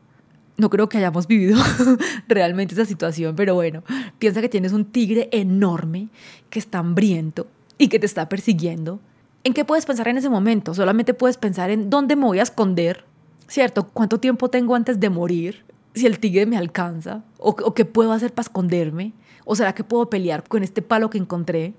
[0.56, 1.58] no creo que hayamos vivido
[2.28, 3.82] realmente esa situación, pero bueno,
[4.18, 6.08] piensa que tienes un tigre enorme
[6.50, 7.46] que está hambriento
[7.78, 9.00] y que te está persiguiendo.
[9.44, 10.74] ¿En qué puedes pensar en ese momento?
[10.74, 13.04] Solamente puedes pensar en dónde me voy a esconder,
[13.46, 13.88] ¿cierto?
[13.88, 15.64] ¿Cuánto tiempo tengo antes de morir?
[15.94, 19.12] Si el tigre me alcanza, o, o qué puedo hacer para esconderme,
[19.44, 21.74] o será que puedo pelear con este palo que encontré,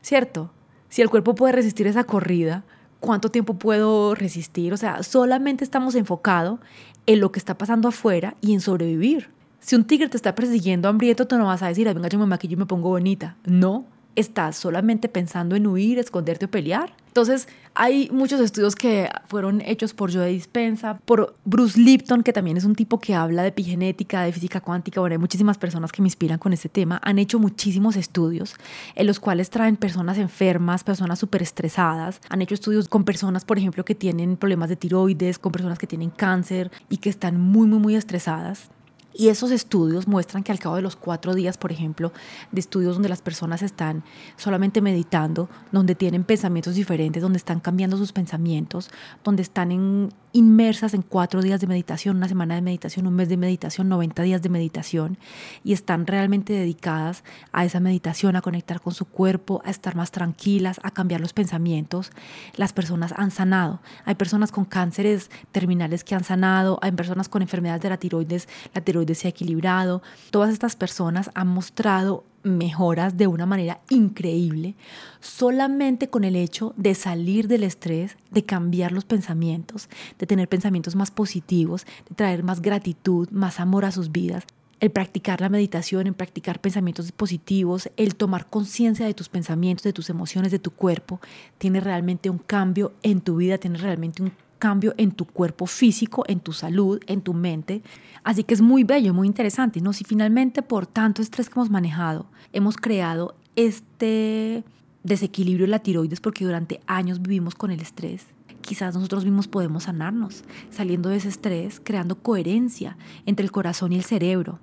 [0.00, 0.50] ¿cierto?
[0.88, 2.64] Si el cuerpo puede resistir esa corrida,
[3.02, 4.72] ¿cuánto tiempo puedo resistir?
[4.72, 6.60] O sea, solamente estamos enfocados
[7.04, 9.28] en lo que está pasando afuera y en sobrevivir.
[9.60, 12.26] Si un tigre te está persiguiendo hambriento, tú no vas a decir, venga, yo me
[12.26, 13.36] maquillo y me pongo bonita.
[13.44, 13.84] No,
[14.16, 16.94] estás solamente pensando en huir, esconderte o pelear.
[17.08, 22.56] Entonces, hay muchos estudios que fueron hechos por Joe Dispensa, por Bruce Lipton, que también
[22.56, 25.00] es un tipo que habla de epigenética, de física cuántica.
[25.00, 27.00] Bueno, hay muchísimas personas que me inspiran con este tema.
[27.04, 28.54] Han hecho muchísimos estudios
[28.94, 32.18] en los cuales traen personas enfermas, personas súper estresadas.
[32.30, 35.86] Han hecho estudios con personas, por ejemplo, que tienen problemas de tiroides, con personas que
[35.86, 38.70] tienen cáncer y que están muy, muy, muy estresadas.
[39.14, 42.12] Y esos estudios muestran que al cabo de los cuatro días, por ejemplo,
[42.50, 44.04] de estudios donde las personas están
[44.36, 48.90] solamente meditando, donde tienen pensamientos diferentes, donde están cambiando sus pensamientos,
[49.22, 53.28] donde están en inmersas en cuatro días de meditación, una semana de meditación, un mes
[53.28, 55.18] de meditación, 90 días de meditación,
[55.62, 60.10] y están realmente dedicadas a esa meditación, a conectar con su cuerpo, a estar más
[60.10, 62.10] tranquilas, a cambiar los pensamientos,
[62.56, 63.80] las personas han sanado.
[64.04, 68.48] Hay personas con cánceres terminales que han sanado, hay personas con enfermedades de la tiroides,
[68.74, 70.02] la tiroides se ha equilibrado.
[70.30, 74.74] Todas estas personas han mostrado mejoras de una manera increíble
[75.20, 80.96] solamente con el hecho de salir del estrés, de cambiar los pensamientos, de tener pensamientos
[80.96, 84.44] más positivos, de traer más gratitud, más amor a sus vidas.
[84.80, 89.92] El practicar la meditación, el practicar pensamientos positivos, el tomar conciencia de tus pensamientos, de
[89.92, 91.20] tus emociones, de tu cuerpo,
[91.58, 96.22] tiene realmente un cambio en tu vida, tiene realmente un cambio en tu cuerpo físico,
[96.28, 97.82] en tu salud, en tu mente.
[98.22, 99.92] Así que es muy bello, muy interesante, ¿no?
[99.92, 104.62] Si finalmente por tanto estrés que hemos manejado, hemos creado este
[105.02, 108.26] desequilibrio en la tiroides porque durante años vivimos con el estrés,
[108.60, 112.96] quizás nosotros mismos podemos sanarnos, saliendo de ese estrés, creando coherencia
[113.26, 114.60] entre el corazón y el cerebro,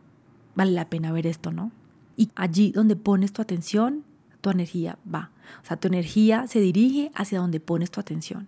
[0.56, 1.74] vale la pena ver esto, ¿no?
[2.16, 4.06] Y allí donde pones tu atención,
[4.40, 5.32] tu energía va.
[5.62, 8.48] O sea, tu energía se dirige hacia donde pones tu atención.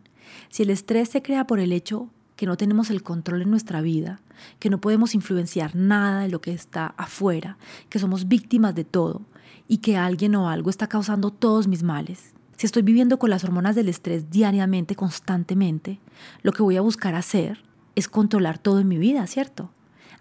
[0.49, 3.81] Si el estrés se crea por el hecho que no tenemos el control en nuestra
[3.81, 4.19] vida,
[4.59, 7.57] que no podemos influenciar nada de lo que está afuera,
[7.89, 9.21] que somos víctimas de todo
[9.67, 12.33] y que alguien o algo está causando todos mis males.
[12.57, 15.99] Si estoy viviendo con las hormonas del estrés diariamente, constantemente,
[16.43, 17.63] lo que voy a buscar hacer
[17.95, 19.71] es controlar todo en mi vida, ¿cierto?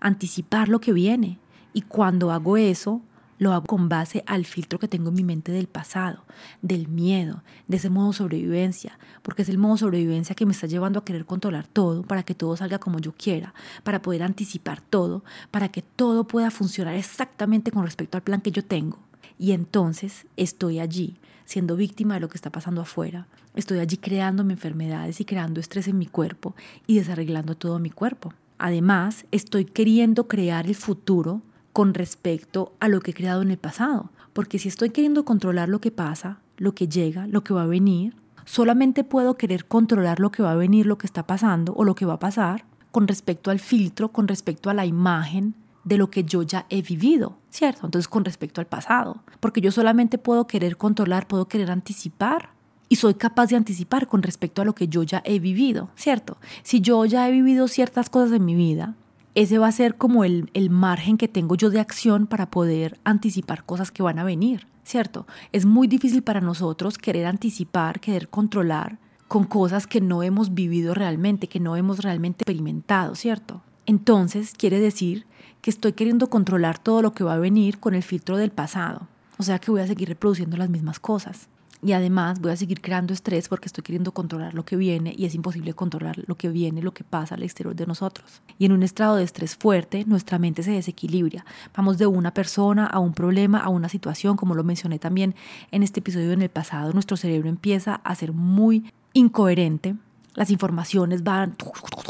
[0.01, 1.39] Anticipar lo que viene,
[1.73, 3.03] y cuando hago eso,
[3.41, 6.25] lo hago con base al filtro que tengo en mi mente del pasado,
[6.61, 10.99] del miedo, de ese modo sobrevivencia, porque es el modo sobrevivencia que me está llevando
[10.99, 15.25] a querer controlar todo para que todo salga como yo quiera, para poder anticipar todo,
[15.51, 18.99] para que todo pueda funcionar exactamente con respecto al plan que yo tengo.
[19.39, 23.27] Y entonces estoy allí, siendo víctima de lo que está pasando afuera.
[23.55, 26.55] Estoy allí creándome enfermedades y creando estrés en mi cuerpo
[26.87, 28.35] y desarreglando todo mi cuerpo.
[28.59, 31.41] Además, estoy queriendo crear el futuro
[31.73, 34.11] con respecto a lo que he creado en el pasado.
[34.33, 37.67] Porque si estoy queriendo controlar lo que pasa, lo que llega, lo que va a
[37.67, 41.85] venir, solamente puedo querer controlar lo que va a venir, lo que está pasando o
[41.85, 45.55] lo que va a pasar con respecto al filtro, con respecto a la imagen
[45.85, 47.87] de lo que yo ya he vivido, ¿cierto?
[47.87, 52.51] Entonces con respecto al pasado, porque yo solamente puedo querer controlar, puedo querer anticipar
[52.89, 56.37] y soy capaz de anticipar con respecto a lo que yo ya he vivido, ¿cierto?
[56.63, 58.97] Si yo ya he vivido ciertas cosas en mi vida,
[59.35, 62.99] ese va a ser como el, el margen que tengo yo de acción para poder
[63.05, 65.27] anticipar cosas que van a venir, ¿cierto?
[65.53, 70.95] Es muy difícil para nosotros querer anticipar, querer controlar con cosas que no hemos vivido
[70.95, 73.63] realmente, que no hemos realmente experimentado, ¿cierto?
[73.87, 75.27] Entonces quiere decir
[75.63, 79.07] que estoy queriendo controlar todo lo que va a venir con el filtro del pasado.
[79.39, 81.49] O sea que voy a seguir reproduciendo las mismas cosas
[81.83, 85.25] y además voy a seguir creando estrés porque estoy queriendo controlar lo que viene y
[85.25, 88.43] es imposible controlar lo que viene, lo que pasa al exterior de nosotros.
[88.59, 91.45] Y en un estado de estrés fuerte, nuestra mente se desequilibra.
[91.77, 95.35] Vamos de una persona a un problema, a una situación, como lo mencioné también
[95.71, 99.97] en este episodio en el pasado, nuestro cerebro empieza a ser muy incoherente.
[100.35, 101.57] Las informaciones van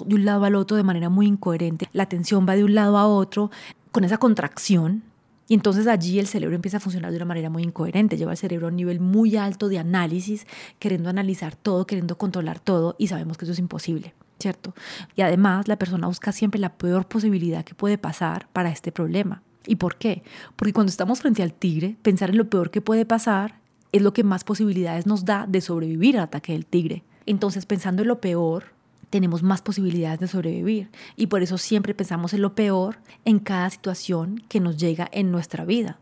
[0.04, 1.88] de un lado al otro de manera muy incoherente.
[1.92, 3.50] La atención va de un lado a otro
[3.92, 5.02] con esa contracción
[5.50, 8.38] y entonces allí el cerebro empieza a funcionar de una manera muy incoherente, lleva el
[8.38, 10.46] cerebro a un nivel muy alto de análisis,
[10.78, 14.76] queriendo analizar todo, queriendo controlar todo, y sabemos que eso es imposible, ¿cierto?
[15.16, 19.42] Y además la persona busca siempre la peor posibilidad que puede pasar para este problema.
[19.66, 20.22] ¿Y por qué?
[20.54, 23.58] Porque cuando estamos frente al tigre, pensar en lo peor que puede pasar
[23.90, 27.02] es lo que más posibilidades nos da de sobrevivir al ataque del tigre.
[27.26, 28.66] Entonces, pensando en lo peor,
[29.10, 30.90] tenemos más posibilidades de sobrevivir.
[31.16, 35.30] Y por eso siempre pensamos en lo peor en cada situación que nos llega en
[35.30, 35.98] nuestra vida,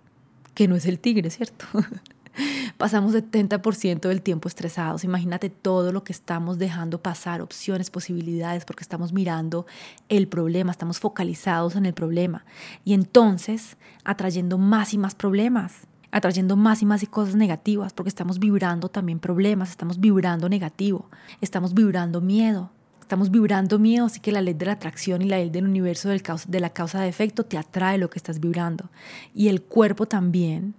[0.54, 1.66] que no es el tigre, ¿cierto?
[2.76, 5.02] Pasamos 70% del tiempo estresados.
[5.02, 9.66] Imagínate todo lo que estamos dejando pasar, opciones, posibilidades, porque estamos mirando
[10.08, 12.44] el problema, estamos focalizados en el problema.
[12.84, 18.08] Y entonces atrayendo más y más problemas atrayendo más y más y cosas negativas, porque
[18.08, 21.10] estamos vibrando también problemas, estamos vibrando negativo,
[21.42, 22.70] estamos vibrando miedo,
[23.08, 26.10] Estamos vibrando miedo, así que la ley de la atracción y la ley del universo
[26.10, 28.90] del de la causa de efecto te atrae lo que estás vibrando.
[29.34, 30.74] Y el cuerpo también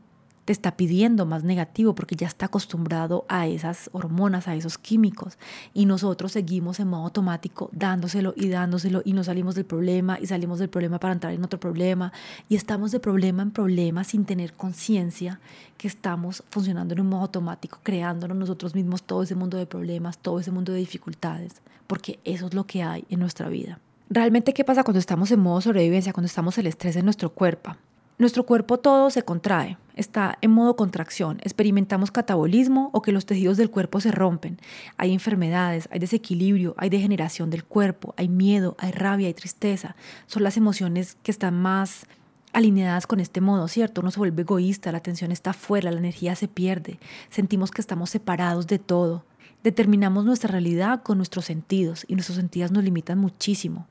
[0.50, 5.38] te está pidiendo más negativo porque ya está acostumbrado a esas hormonas, a esos químicos.
[5.76, 10.26] Y nosotros seguimos en modo automático dándoselo y dándoselo y no salimos del problema y
[10.26, 12.12] salimos del problema para entrar en otro problema.
[12.48, 15.40] Y estamos de problema en problema sin tener conciencia
[15.78, 20.18] que estamos funcionando en un modo automático, creándonos nosotros mismos todo ese mundo de problemas,
[20.18, 23.80] todo ese mundo de dificultades, porque eso es lo que hay en nuestra vida.
[24.10, 27.76] Realmente, ¿qué pasa cuando estamos en modo sobrevivencia, cuando estamos el estrés en nuestro cuerpo?
[28.20, 33.56] Nuestro cuerpo todo se contrae, está en modo contracción, experimentamos catabolismo o que los tejidos
[33.56, 34.60] del cuerpo se rompen,
[34.98, 39.96] hay enfermedades, hay desequilibrio, hay degeneración del cuerpo, hay miedo, hay rabia, hay tristeza.
[40.28, 42.08] Son las emociones que están más
[42.52, 44.02] alineadas con este modo, ¿cierto?
[44.02, 47.00] Uno se vuelve egoísta, la atención está fuera, la energía se pierde,
[47.30, 49.24] sentimos que estamos separados de todo.
[49.64, 53.88] Determinamos nuestra realidad con nuestros sentidos y nuestros sentidos nos limitan muchísimo.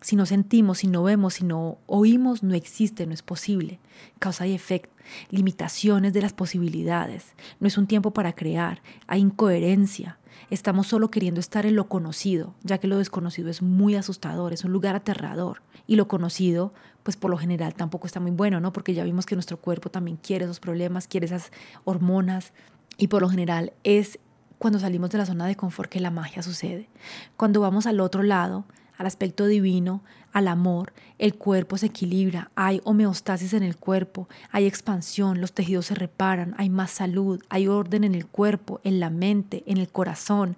[0.00, 3.80] Si no sentimos, si no vemos, si no oímos, no existe, no es posible.
[4.18, 4.94] Causa y efecto,
[5.30, 7.34] limitaciones de las posibilidades.
[7.58, 10.18] No es un tiempo para crear, hay incoherencia.
[10.48, 14.64] Estamos solo queriendo estar en lo conocido, ya que lo desconocido es muy asustador, es
[14.64, 15.62] un lugar aterrador.
[15.86, 16.72] Y lo conocido,
[17.02, 18.72] pues por lo general tampoco está muy bueno, ¿no?
[18.72, 21.52] Porque ya vimos que nuestro cuerpo también quiere esos problemas, quiere esas
[21.84, 22.52] hormonas.
[22.96, 24.18] Y por lo general es
[24.58, 26.88] cuando salimos de la zona de confort que la magia sucede.
[27.36, 28.64] Cuando vamos al otro lado,
[29.00, 34.66] al aspecto divino, al amor, el cuerpo se equilibra, hay homeostasis en el cuerpo, hay
[34.66, 39.08] expansión, los tejidos se reparan, hay más salud, hay orden en el cuerpo, en la
[39.08, 40.54] mente, en el corazón,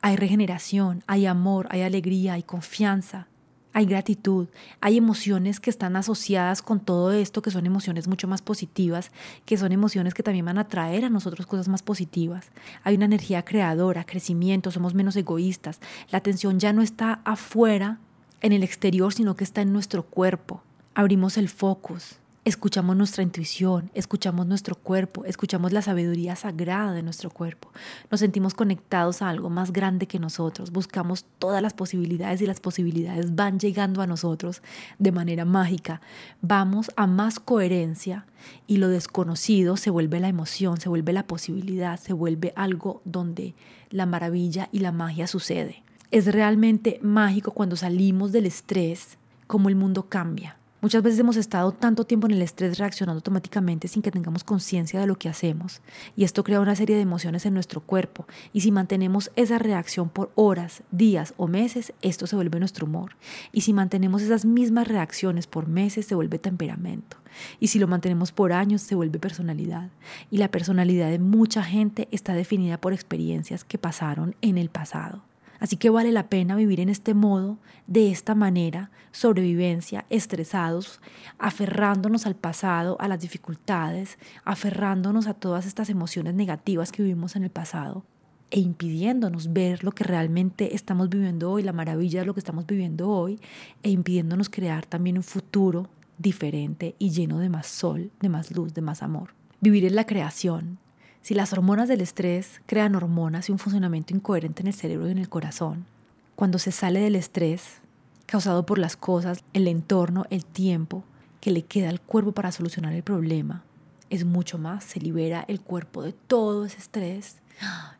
[0.00, 3.26] hay regeneración, hay amor, hay alegría, hay confianza,
[3.72, 4.48] hay gratitud,
[4.80, 9.10] hay emociones que están asociadas con todo esto, que son emociones mucho más positivas,
[9.44, 12.50] que son emociones que también van a traer a nosotros cosas más positivas.
[12.84, 15.80] Hay una energía creadora, crecimiento, somos menos egoístas.
[16.10, 17.98] La atención ya no está afuera,
[18.42, 20.62] en el exterior, sino que está en nuestro cuerpo.
[20.94, 27.30] Abrimos el focus, escuchamos nuestra intuición, escuchamos nuestro cuerpo, escuchamos la sabiduría sagrada de nuestro
[27.30, 27.70] cuerpo.
[28.10, 32.58] Nos sentimos conectados a algo más grande que nosotros, buscamos todas las posibilidades y las
[32.58, 34.62] posibilidades van llegando a nosotros
[34.98, 36.00] de manera mágica.
[36.40, 38.26] Vamos a más coherencia
[38.66, 43.54] y lo desconocido se vuelve la emoción, se vuelve la posibilidad, se vuelve algo donde
[43.90, 45.84] la maravilla y la magia sucede.
[46.10, 49.16] Es realmente mágico cuando salimos del estrés,
[49.46, 53.86] como el mundo cambia Muchas veces hemos estado tanto tiempo en el estrés reaccionando automáticamente
[53.86, 55.80] sin que tengamos conciencia de lo que hacemos.
[56.16, 58.26] Y esto crea una serie de emociones en nuestro cuerpo.
[58.52, 63.14] Y si mantenemos esa reacción por horas, días o meses, esto se vuelve nuestro humor.
[63.52, 67.16] Y si mantenemos esas mismas reacciones por meses se vuelve temperamento.
[67.60, 69.90] Y si lo mantenemos por años se vuelve personalidad.
[70.32, 75.22] Y la personalidad de mucha gente está definida por experiencias que pasaron en el pasado.
[75.62, 77.56] Así que vale la pena vivir en este modo,
[77.86, 81.00] de esta manera, sobrevivencia, estresados,
[81.38, 87.44] aferrándonos al pasado, a las dificultades, aferrándonos a todas estas emociones negativas que vivimos en
[87.44, 88.04] el pasado
[88.50, 92.66] e impidiéndonos ver lo que realmente estamos viviendo hoy, la maravilla de lo que estamos
[92.66, 93.38] viviendo hoy,
[93.84, 95.88] e impidiéndonos crear también un futuro
[96.18, 99.30] diferente y lleno de más sol, de más luz, de más amor.
[99.60, 100.80] Vivir en la creación,
[101.22, 105.12] si las hormonas del estrés crean hormonas y un funcionamiento incoherente en el cerebro y
[105.12, 105.86] en el corazón,
[106.34, 107.80] cuando se sale del estrés
[108.26, 111.04] causado por las cosas, el entorno, el tiempo
[111.40, 113.62] que le queda al cuerpo para solucionar el problema,
[114.10, 117.38] es mucho más, se libera el cuerpo de todo ese estrés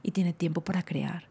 [0.02, 1.24] y tiene tiempo para crear.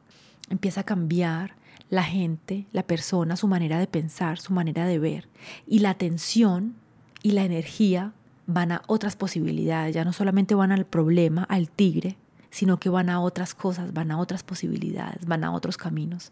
[0.49, 1.55] Empieza a cambiar
[1.89, 5.27] la gente, la persona, su manera de pensar, su manera de ver
[5.67, 6.75] y la atención
[7.21, 8.13] y la energía
[8.53, 12.17] van a otras posibilidades, ya no solamente van al problema, al tigre,
[12.51, 16.31] sino que van a otras cosas, van a otras posibilidades, van a otros caminos.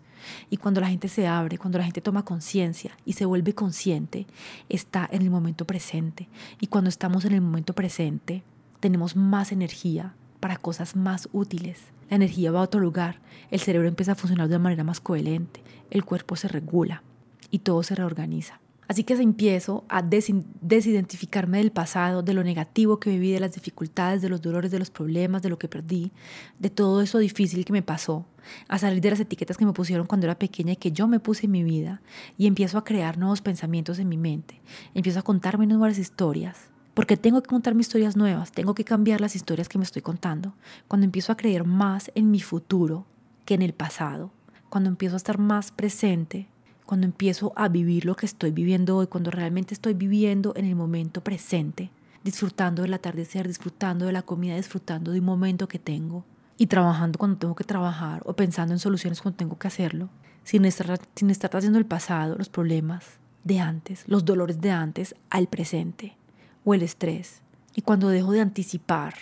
[0.50, 4.28] Y cuando la gente se abre, cuando la gente toma conciencia y se vuelve consciente,
[4.68, 6.28] está en el momento presente.
[6.60, 8.44] Y cuando estamos en el momento presente,
[8.82, 11.84] tenemos más energía para cosas más útiles.
[12.10, 15.00] La energía va a otro lugar, el cerebro empieza a funcionar de una manera más
[15.00, 17.04] coherente, el cuerpo se regula
[17.50, 18.60] y todo se reorganiza.
[18.90, 24.24] Así que empiezo a desidentificarme del pasado, de lo negativo que viví, de las dificultades,
[24.24, 26.12] de los dolores, de los problemas, de lo que perdí,
[26.58, 28.26] de todo eso difícil que me pasó,
[28.68, 31.20] a salir de las etiquetas que me pusieron cuando era pequeña y que yo me
[31.20, 32.02] puse en mi vida,
[32.36, 34.60] y empiezo a crear nuevos pensamientos en mi mente,
[34.96, 36.58] empiezo a contarme nuevas historias,
[36.96, 40.56] porque tengo que contarme historias nuevas, tengo que cambiar las historias que me estoy contando,
[40.88, 43.06] cuando empiezo a creer más en mi futuro
[43.46, 44.32] que en el pasado,
[44.68, 46.48] cuando empiezo a estar más presente
[46.90, 50.76] cuando empiezo a vivir lo que estoy viviendo hoy, cuando realmente estoy viviendo en el
[50.76, 51.92] momento presente,
[52.24, 56.26] disfrutando del atardecer, disfrutando de la comida, disfrutando de un momento que tengo
[56.58, 60.10] y trabajando cuando tengo que trabajar o pensando en soluciones cuando tengo que hacerlo,
[60.44, 65.14] sin estar, sin estar haciendo el pasado, los problemas de antes, los dolores de antes
[65.30, 66.18] al presente
[66.66, 67.44] o el estrés.
[67.76, 69.14] Y cuando dejo de anticipar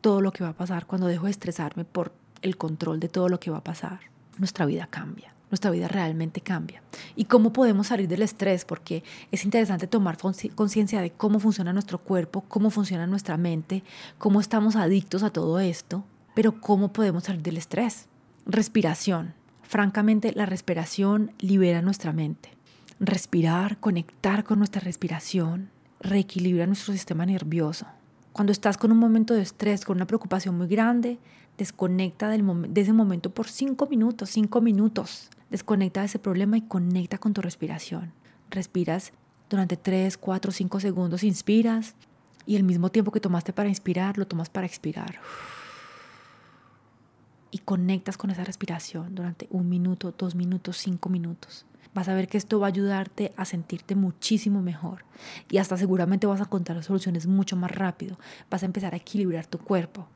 [0.00, 2.12] todo lo que va a pasar, cuando dejo de estresarme por
[2.42, 4.00] el control de todo lo que va a pasar,
[4.36, 6.82] nuestra vida cambia nuestra vida realmente cambia.
[7.14, 8.64] ¿Y cómo podemos salir del estrés?
[8.64, 13.84] Porque es interesante tomar conciencia de cómo funciona nuestro cuerpo, cómo funciona nuestra mente,
[14.18, 18.08] cómo estamos adictos a todo esto, pero cómo podemos salir del estrés.
[18.46, 19.34] Respiración.
[19.62, 22.50] Francamente, la respiración libera nuestra mente.
[22.98, 27.86] Respirar, conectar con nuestra respiración, reequilibra nuestro sistema nervioso.
[28.32, 31.20] Cuando estás con un momento de estrés, con una preocupación muy grande,
[31.58, 35.30] desconecta del de ese momento por cinco minutos, cinco minutos.
[35.54, 38.12] Desconecta de ese problema y conecta con tu respiración.
[38.50, 39.12] Respiras
[39.48, 41.94] durante 3, 4, 5 segundos, inspiras
[42.44, 45.20] y el mismo tiempo que tomaste para inspirar, lo tomas para expirar.
[47.52, 51.66] Y conectas con esa respiración durante un minuto, dos minutos, cinco minutos.
[51.94, 55.04] vas a ver que esto va a ayudarte a sentirte muchísimo mejor
[55.48, 58.18] y hasta seguramente vas a encontrar soluciones mucho más rápido,
[58.50, 60.08] vas a empezar a equilibrar tu cuerpo.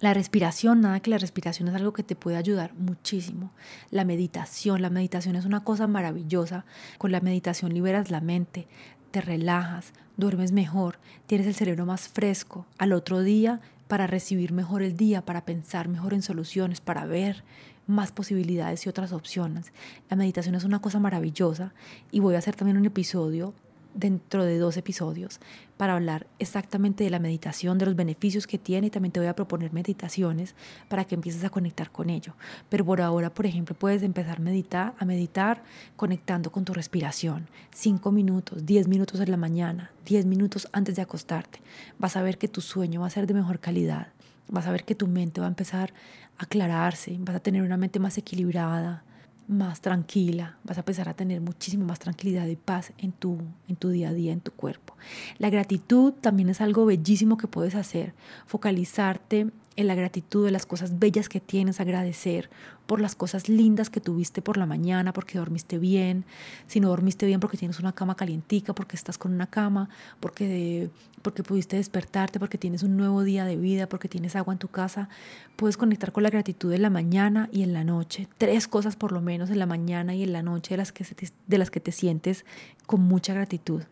[0.00, 3.52] La respiración, nada que la respiración es algo que te puede ayudar muchísimo.
[3.90, 6.66] La meditación, la meditación es una cosa maravillosa.
[6.98, 8.68] Con la meditación liberas la mente,
[9.10, 12.66] te relajas, duermes mejor, tienes el cerebro más fresco.
[12.76, 17.44] Al otro día para recibir mejor el día, para pensar mejor en soluciones, para ver
[17.86, 19.72] más posibilidades y otras opciones.
[20.10, 21.72] La meditación es una cosa maravillosa
[22.10, 23.54] y voy a hacer también un episodio
[23.96, 25.40] dentro de dos episodios
[25.76, 29.28] para hablar exactamente de la meditación, de los beneficios que tiene y también te voy
[29.28, 30.54] a proponer meditaciones
[30.88, 32.34] para que empieces a conectar con ello.
[32.68, 35.62] Pero por ahora, por ejemplo, puedes empezar a meditar,
[35.96, 37.48] conectando con tu respiración.
[37.72, 41.60] Cinco minutos, diez minutos en la mañana, diez minutos antes de acostarte.
[41.98, 44.08] Vas a ver que tu sueño va a ser de mejor calidad.
[44.48, 45.92] Vas a ver que tu mente va a empezar
[46.38, 49.02] a aclararse, vas a tener una mente más equilibrada,
[49.48, 53.38] más tranquila, vas a empezar a tener muchísimo más tranquilidad y paz en tu,
[53.68, 54.96] en tu día a día, en tu cuerpo.
[55.38, 58.14] La gratitud también es algo bellísimo que puedes hacer,
[58.46, 62.48] focalizarte en la gratitud de las cosas bellas que tienes, agradecer
[62.86, 66.24] por las cosas lindas que tuviste por la mañana, porque dormiste bien,
[66.66, 69.88] si no dormiste bien porque tienes una cama calientica, porque estás con una cama,
[70.20, 70.88] porque,
[71.22, 74.68] porque pudiste despertarte, porque tienes un nuevo día de vida, porque tienes agua en tu
[74.68, 75.08] casa,
[75.56, 79.12] puedes conectar con la gratitud en la mañana y en la noche, tres cosas por
[79.12, 81.04] lo menos en la mañana y en la noche de las que,
[81.46, 82.44] de las que te sientes
[82.86, 83.82] con mucha gratitud.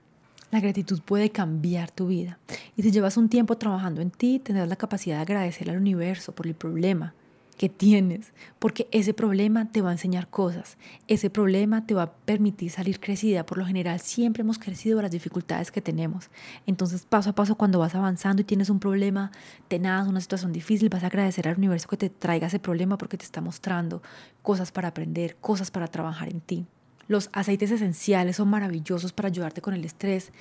[0.55, 2.39] La gratitud puede cambiar tu vida.
[2.77, 6.33] Y si llevas un tiempo trabajando en ti, tendrás la capacidad de agradecer al universo
[6.33, 7.13] por el problema
[7.59, 10.79] que tienes, porque ese problema te va a enseñar cosas,
[11.09, 15.03] ese problema te va a permitir salir crecida, por lo general siempre hemos crecido a
[15.03, 16.31] las dificultades que tenemos,
[16.67, 19.33] entonces paso a paso cuando vas avanzando y tienes un problema
[19.67, 23.19] tenaz, una situación difícil, vas a agradecer al universo que te traiga ese problema porque
[23.19, 24.03] te está mostrando
[24.43, 26.67] cosas para aprender, cosas para trabajar en ti.
[27.09, 30.33] Los aceites esenciales son maravillosos para ayudarte con el estrés.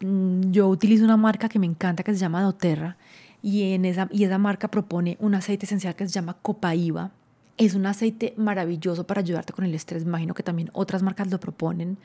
[0.00, 2.96] Mm, yo utilizo una marca que me encanta que se llama doTERRA
[3.42, 7.10] y, en esa, y esa marca propone un aceite esencial que se llama Copaiba.
[7.58, 10.04] Es un aceite maravilloso para ayudarte con el estrés.
[10.04, 11.98] Imagino que también otras marcas lo proponen.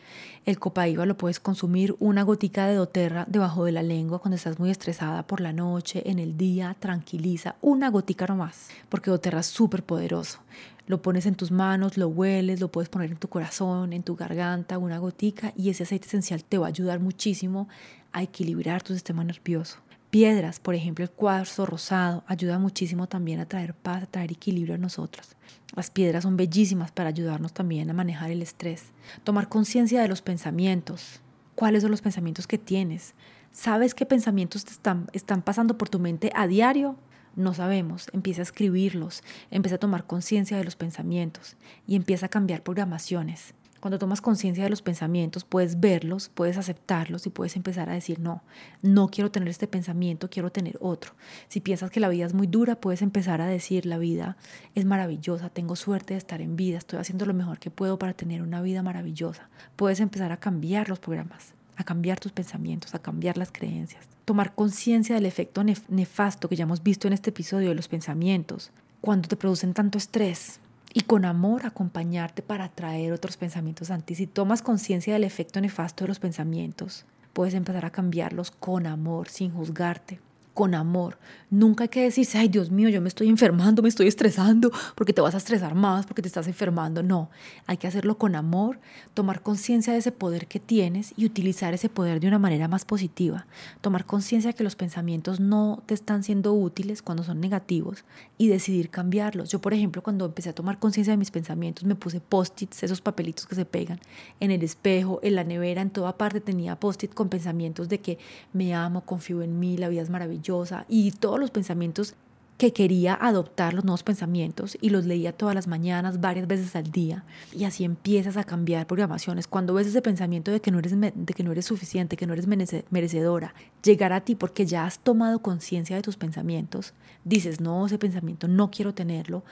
[0.45, 4.59] El Copaiba lo puedes consumir una gotica de doTERRA debajo de la lengua cuando estás
[4.59, 7.55] muy estresada por la noche, en el día, tranquiliza.
[7.61, 10.39] Una gotica nomás, porque doTERRA es súper poderoso.
[10.87, 14.15] Lo pones en tus manos, lo hueles, lo puedes poner en tu corazón, en tu
[14.15, 17.67] garganta, una gotica y ese aceite esencial te va a ayudar muchísimo
[18.13, 19.79] a equilibrar tu sistema nervioso.
[20.09, 24.75] Piedras, por ejemplo, el cuarzo rosado ayuda muchísimo también a traer paz, a traer equilibrio
[24.75, 25.35] a nosotros.
[25.75, 28.85] Las piedras son bellísimas para ayudarnos también a manejar el estrés.
[29.25, 31.19] Tomar conciencia de los pensamientos.
[31.55, 33.13] ¿Cuáles son los pensamientos que tienes?
[33.51, 36.95] ¿Sabes qué pensamientos te están, están pasando por tu mente a diario?
[37.37, 39.21] No sabemos, empieza a escribirlos,
[39.51, 43.53] empieza a tomar conciencia de los pensamientos y empieza a cambiar programaciones.
[43.79, 48.17] Cuando tomas conciencia de los pensamientos, puedes verlos, puedes aceptarlos y puedes empezar a decir,
[48.17, 48.41] no,
[48.81, 51.13] no quiero tener este pensamiento, quiero tener otro.
[51.47, 54.35] Si piensas que la vida es muy dura, puedes empezar a decir, la vida
[54.73, 58.13] es maravillosa, tengo suerte de estar en vida, estoy haciendo lo mejor que puedo para
[58.13, 59.47] tener una vida maravillosa.
[59.75, 64.53] Puedes empezar a cambiar los programas, a cambiar tus pensamientos, a cambiar las creencias tomar
[64.53, 69.29] conciencia del efecto nefasto que ya hemos visto en este episodio de los pensamientos, cuando
[69.29, 70.59] te producen tanto estrés,
[70.93, 74.15] y con amor acompañarte para atraer otros pensamientos a.
[74.15, 79.29] Si tomas conciencia del efecto nefasto de los pensamientos, puedes empezar a cambiarlos con amor,
[79.29, 80.19] sin juzgarte
[80.57, 81.19] con amor.
[81.51, 85.13] Nunca hay que decirse, ay Dios mío, yo me estoy enfermando, me estoy estresando, porque
[85.13, 87.03] te vas a estresar más, porque te estás enfermando.
[87.03, 87.29] No,
[87.67, 88.79] hay que hacerlo con amor,
[89.13, 92.85] tomar conciencia de ese poder que tienes y utilizar ese poder de una manera más
[92.85, 93.45] positiva.
[93.81, 98.03] Tomar conciencia que los pensamientos no te están siendo útiles cuando son negativos
[98.39, 99.51] y decidir cambiarlos.
[99.51, 102.99] Yo, por ejemplo, cuando empecé a tomar conciencia de mis pensamientos, me puse post-its, esos
[102.99, 103.99] papelitos que se pegan
[104.39, 108.17] en el espejo, en la nevera, en toda parte tenía post-it con pensamientos de que
[108.53, 110.46] me amo, confío en mí, la vida es maravillosa
[110.87, 112.15] y todos los pensamientos
[112.57, 116.91] que quería adoptar los nuevos pensamientos y los leía todas las mañanas, varias veces al
[116.91, 117.23] día.
[117.53, 119.47] Y así empiezas a cambiar programaciones.
[119.47, 122.33] Cuando ves ese pensamiento de que no eres, de que no eres suficiente, que no
[122.33, 123.53] eres merecedora,
[123.83, 126.93] llegar a ti porque ya has tomado conciencia de tus pensamientos,
[127.23, 129.43] dices, no, ese pensamiento no quiero tenerlo,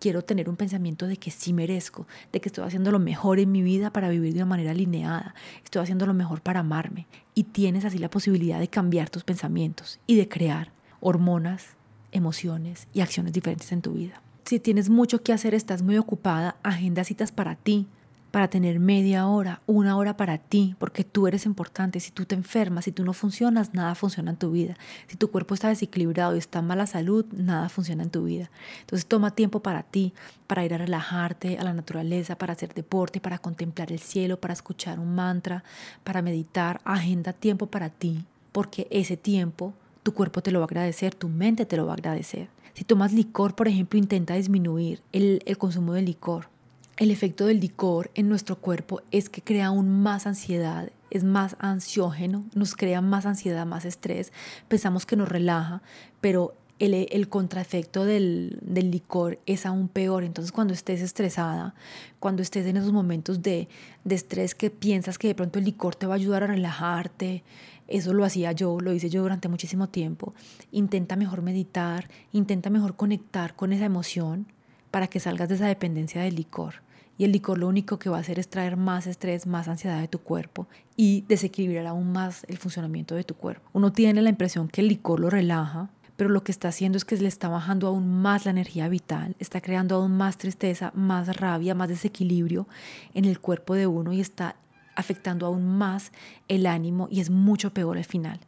[0.00, 3.52] quiero tener un pensamiento de que sí merezco, de que estoy haciendo lo mejor en
[3.52, 7.06] mi vida para vivir de una manera alineada, estoy haciendo lo mejor para amarme.
[7.34, 11.76] Y tienes así la posibilidad de cambiar tus pensamientos y de crear hormonas
[12.14, 14.22] emociones y acciones diferentes en tu vida.
[14.44, 17.86] Si tienes mucho que hacer, estás muy ocupada, agenda citas para ti.
[18.34, 22.00] para tener media hora, una hora para ti, porque tú eres importante.
[22.00, 24.76] Si tú te enfermas, si tú no funcionas, nada funciona en tu vida.
[25.06, 28.50] Si tu cuerpo está desequilibrado y está en mala salud, nada funciona en tu vida.
[28.80, 30.14] Entonces toma tiempo para ti,
[30.48, 34.52] para ir a relajarte a la naturaleza, para hacer deporte, para contemplar el cielo, para
[34.52, 35.62] escuchar un mantra,
[36.02, 36.80] para meditar.
[36.84, 39.74] Agenda tiempo para ti, porque ese tiempo
[40.04, 42.48] tu cuerpo te lo va a agradecer, tu mente te lo va a agradecer.
[42.74, 46.48] Si tomas licor, por ejemplo, intenta disminuir el, consumo de licor
[46.96, 51.56] el efecto del licor en nuestro cuerpo es que crea aún más ansiedad, es más
[51.58, 54.32] ansiógeno, nos crea más ansiedad, más estrés,
[54.68, 55.82] pensamos que nos relaja,
[56.20, 60.24] pero el, el contraefecto del, del, licor es aún peor.
[60.24, 61.74] Entonces cuando estés estresada,
[62.20, 63.68] cuando estés en esos momentos de,
[64.04, 67.42] de estrés que piensas que de pronto el licor te va a ayudar a relajarte,
[67.88, 70.34] eso lo hacía yo, lo hice yo durante muchísimo tiempo.
[70.70, 74.46] Intenta mejor meditar, intenta mejor conectar con esa emoción
[74.90, 76.82] para que salgas de esa dependencia del licor.
[77.16, 80.00] Y el licor lo único que va a hacer es traer más estrés, más ansiedad
[80.00, 80.66] de tu cuerpo
[80.96, 83.68] y desequilibrar aún más el funcionamiento de tu cuerpo.
[83.72, 87.04] Uno tiene la impresión que el licor lo relaja, pero lo que está haciendo es
[87.04, 91.36] que le está bajando aún más la energía vital, está creando aún más tristeza, más
[91.36, 92.66] rabia, más desequilibrio
[93.14, 94.56] en el cuerpo de uno y está
[94.94, 96.12] afectando aún más
[96.48, 98.40] el ánimo y es mucho peor al final.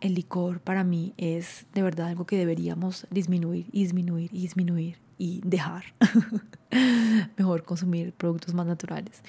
[0.00, 5.04] El licor para mí es de verdad algo que deberíamos disminuir y disminuir y disminuir
[5.18, 5.84] y dejar.
[7.36, 9.22] Mejor consumir productos más naturales.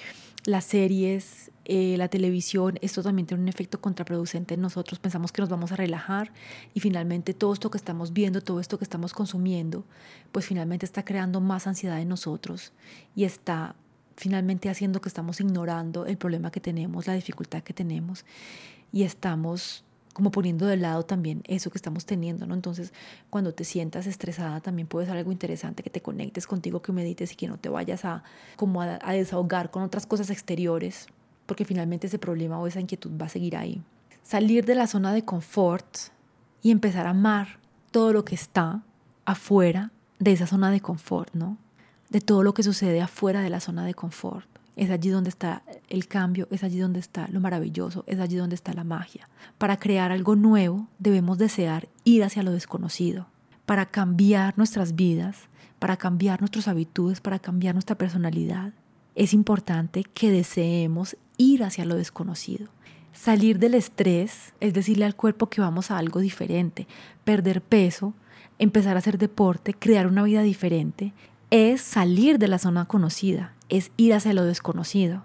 [0.44, 4.98] Las series, eh, la televisión, esto también tiene un efecto contraproducente en nosotros.
[4.98, 6.32] Pensamos que nos vamos a relajar
[6.74, 9.84] y finalmente todo esto que estamos viendo, todo esto que estamos consumiendo,
[10.32, 12.72] pues finalmente está creando más ansiedad en nosotros
[13.14, 13.74] y está
[14.16, 18.24] finalmente haciendo que estamos ignorando el problema que tenemos, la dificultad que tenemos
[18.92, 19.84] y estamos
[20.16, 22.54] como poniendo de lado también eso que estamos teniendo, ¿no?
[22.54, 22.94] Entonces,
[23.28, 27.32] cuando te sientas estresada, también puede ser algo interesante que te conectes contigo, que medites
[27.32, 28.24] y que no te vayas a
[28.56, 31.06] como a, desahogar con otras cosas exteriores,
[31.44, 33.82] porque finalmente ese problema o esa inquietud va a seguir ahí.
[34.22, 35.98] Salir de la zona de confort
[36.62, 37.58] y empezar a amar
[37.90, 38.82] todo lo que está
[39.26, 41.58] afuera de esa zona de confort, ¿no?
[42.10, 44.46] De todo lo que sucede afuera de la zona de confort.
[44.76, 48.54] Es allí donde está el cambio, es allí donde está lo maravilloso, es allí donde
[48.54, 49.28] está la magia.
[49.56, 53.26] Para crear algo nuevo debemos desear ir hacia lo desconocido.
[53.64, 55.48] Para cambiar nuestras vidas,
[55.78, 58.72] para cambiar nuestras habitudes, para cambiar nuestra personalidad,
[59.14, 62.68] es importante que deseemos ir hacia lo desconocido.
[63.12, 66.86] Salir del estrés es decirle al cuerpo que vamos a algo diferente,
[67.24, 68.12] perder peso,
[68.58, 71.14] empezar a hacer deporte, crear una vida diferente,
[71.56, 75.22] es salir de la zona conocida, es ir hacia lo desconocido.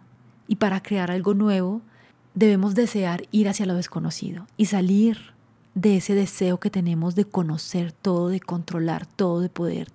[0.47, 1.82] Y para crear algo nuevo,
[2.36, 5.34] debemos desear ir hacia lo desconocido y salir
[5.75, 9.89] de ese deseo que tenemos de conocer todo, de controlar todo, de poder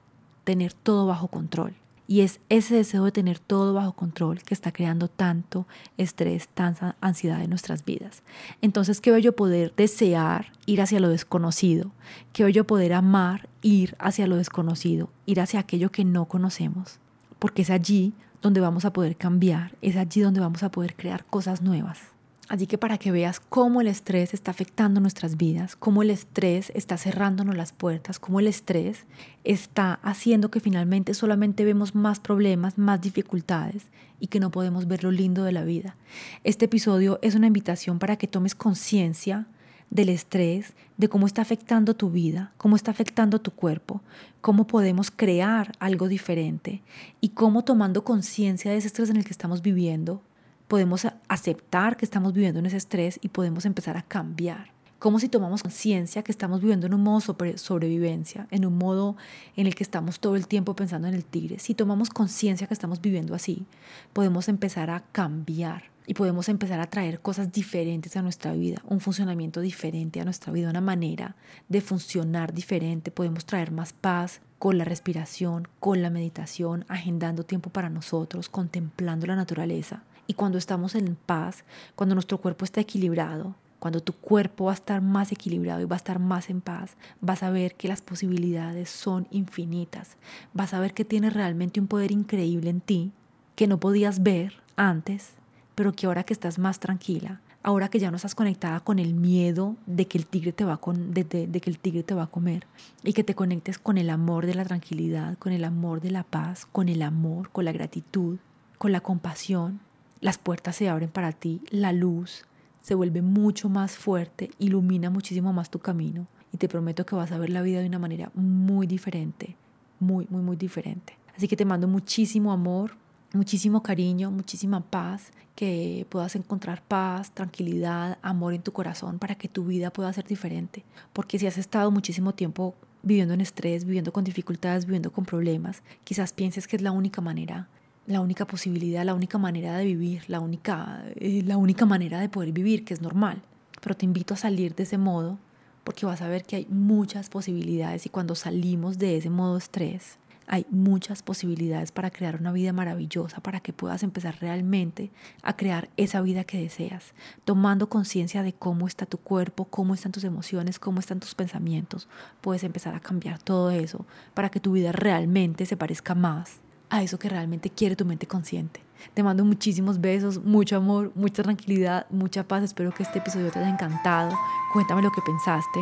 [0.45, 1.75] tener todo bajo control.
[2.09, 6.97] Y es ese deseo de tener todo bajo control que está creando tanto estrés, tanta
[7.01, 8.23] ansiedad en nuestras vidas.
[8.63, 11.91] Entonces, qué bello poder desear ir hacia lo desconocido,
[12.33, 17.01] qué bello poder amar ir hacia lo desconocido, ir hacia aquello que no conocemos,
[17.39, 21.25] porque es allí donde vamos a poder cambiar, es allí donde vamos a poder crear
[21.25, 22.16] cosas nuevas.
[22.49, 26.71] Así que para que veas cómo el estrés está afectando nuestras vidas, cómo el estrés
[26.77, 29.05] está cerrándonos las puertas, cómo el estrés
[29.43, 33.87] está haciendo que finalmente solamente vemos más problemas, más dificultades
[34.21, 35.97] y que no podemos ver lo lindo de la vida.
[36.45, 39.47] Este episodio es una invitación para que tomes conciencia
[39.91, 44.03] del estrés, de cómo está afectando tu vida, cómo está afectando tu cuerpo,
[44.41, 46.83] cómo podemos crear algo diferente
[47.21, 50.23] y cómo tomando conciencia de ese estrés en el que estamos viviendo,
[50.69, 54.73] podemos aceptar que estamos viviendo en ese estrés y podemos empezar a cambiar.
[54.99, 59.17] Como si tomamos conciencia que estamos viviendo en un modo sobre sobrevivencia, en un modo
[59.55, 61.59] en el que estamos todo el tiempo pensando en el tigre.
[61.59, 63.67] Si tomamos conciencia que estamos viviendo así,
[64.15, 69.01] podemos empezar a cambiar y podemos empezar a traer cosas diferentes a nuestra vida, un
[69.01, 71.37] funcionamiento diferente a nuestra vida, una manera
[71.69, 73.11] de funcionar diferente.
[73.11, 79.27] Podemos traer más paz con la respiración, con la meditación, agendando tiempo para nosotros, contemplando
[79.27, 80.05] la naturaleza.
[80.27, 81.65] Y cuando estamos en paz,
[81.95, 85.97] cuando nuestro cuerpo está equilibrado, cuando tu cuerpo va a estar más equilibrado y va
[85.97, 90.17] a estar más en paz, vas a ver que las posibilidades son infinitas.
[90.55, 93.13] Vas a ver que tienes realmente un poder increíble en ti
[93.55, 95.31] que no podías ver antes,
[95.75, 99.15] pero que ahora que estás más tranquila, ahora que ya no estás conectada con el
[99.15, 102.25] miedo de que el tigre te va con, de, de que el tigre te va
[102.25, 102.67] a comer
[103.03, 106.23] y que te conectes con el amor de la tranquilidad, con el amor de la
[106.23, 108.39] paz, con el amor, con la gratitud,
[108.79, 109.81] con la compasión,
[110.27, 112.47] las puertas se abren para ti, la luz
[112.83, 117.31] se vuelve mucho más fuerte, ilumina muchísimo más tu camino y te prometo que vas
[117.31, 119.55] a ver la vida de una manera muy diferente,
[120.01, 121.17] muy, muy, muy diferente.
[121.37, 122.97] Así que te mando muchísimo amor,
[123.35, 129.47] muchísimo cariño, muchísima paz, que puedas encontrar paz, tranquilidad, amor en tu corazón para que
[129.47, 130.83] tu vida pueda ser diferente.
[131.13, 132.75] Porque si has estado muchísimo tiempo
[133.05, 137.21] viviendo en estrés, viviendo con dificultades, viviendo con problemas, quizás pienses que es la única
[137.21, 137.69] manera,
[138.07, 142.29] la única posibilidad, la única manera de vivir, la única, eh, la única manera de
[142.29, 143.43] poder vivir, que es normal.
[143.81, 145.39] Pero te invito a salir de ese modo
[145.85, 150.19] porque vas a ver que hay muchas posibilidades y cuando salimos de ese modo estrés,
[150.49, 155.11] hay muchas posibilidades para crear una vida maravillosa, para que puedas empezar realmente
[155.43, 160.13] a crear esa vida que deseas, tomando conciencia de cómo está tu cuerpo, cómo están
[160.13, 162.09] tus emociones, cómo están tus pensamientos.
[162.41, 167.03] Puedes empezar a cambiar todo eso para que tu vida realmente se parezca más a
[167.03, 168.81] eso que realmente quiere tu mente consciente.
[169.15, 172.63] Te mando muchísimos besos, mucho amor, mucha tranquilidad, mucha paz.
[172.63, 174.37] Espero que este episodio te haya encantado.
[174.73, 175.81] Cuéntame lo que pensaste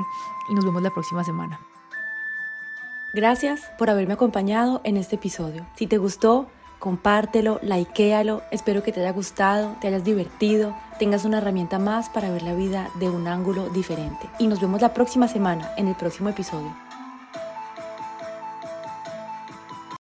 [0.51, 1.59] y nos vemos la próxima semana.
[3.15, 5.65] Gracias por haberme acompañado en este episodio.
[5.77, 6.49] Si te gustó,
[6.81, 8.43] compártelo, likealo.
[8.51, 12.55] Espero que te haya gustado, te hayas divertido, tengas una herramienta más para ver la
[12.55, 14.29] vida de un ángulo diferente.
[14.39, 16.75] Y nos vemos la próxima semana en el próximo episodio.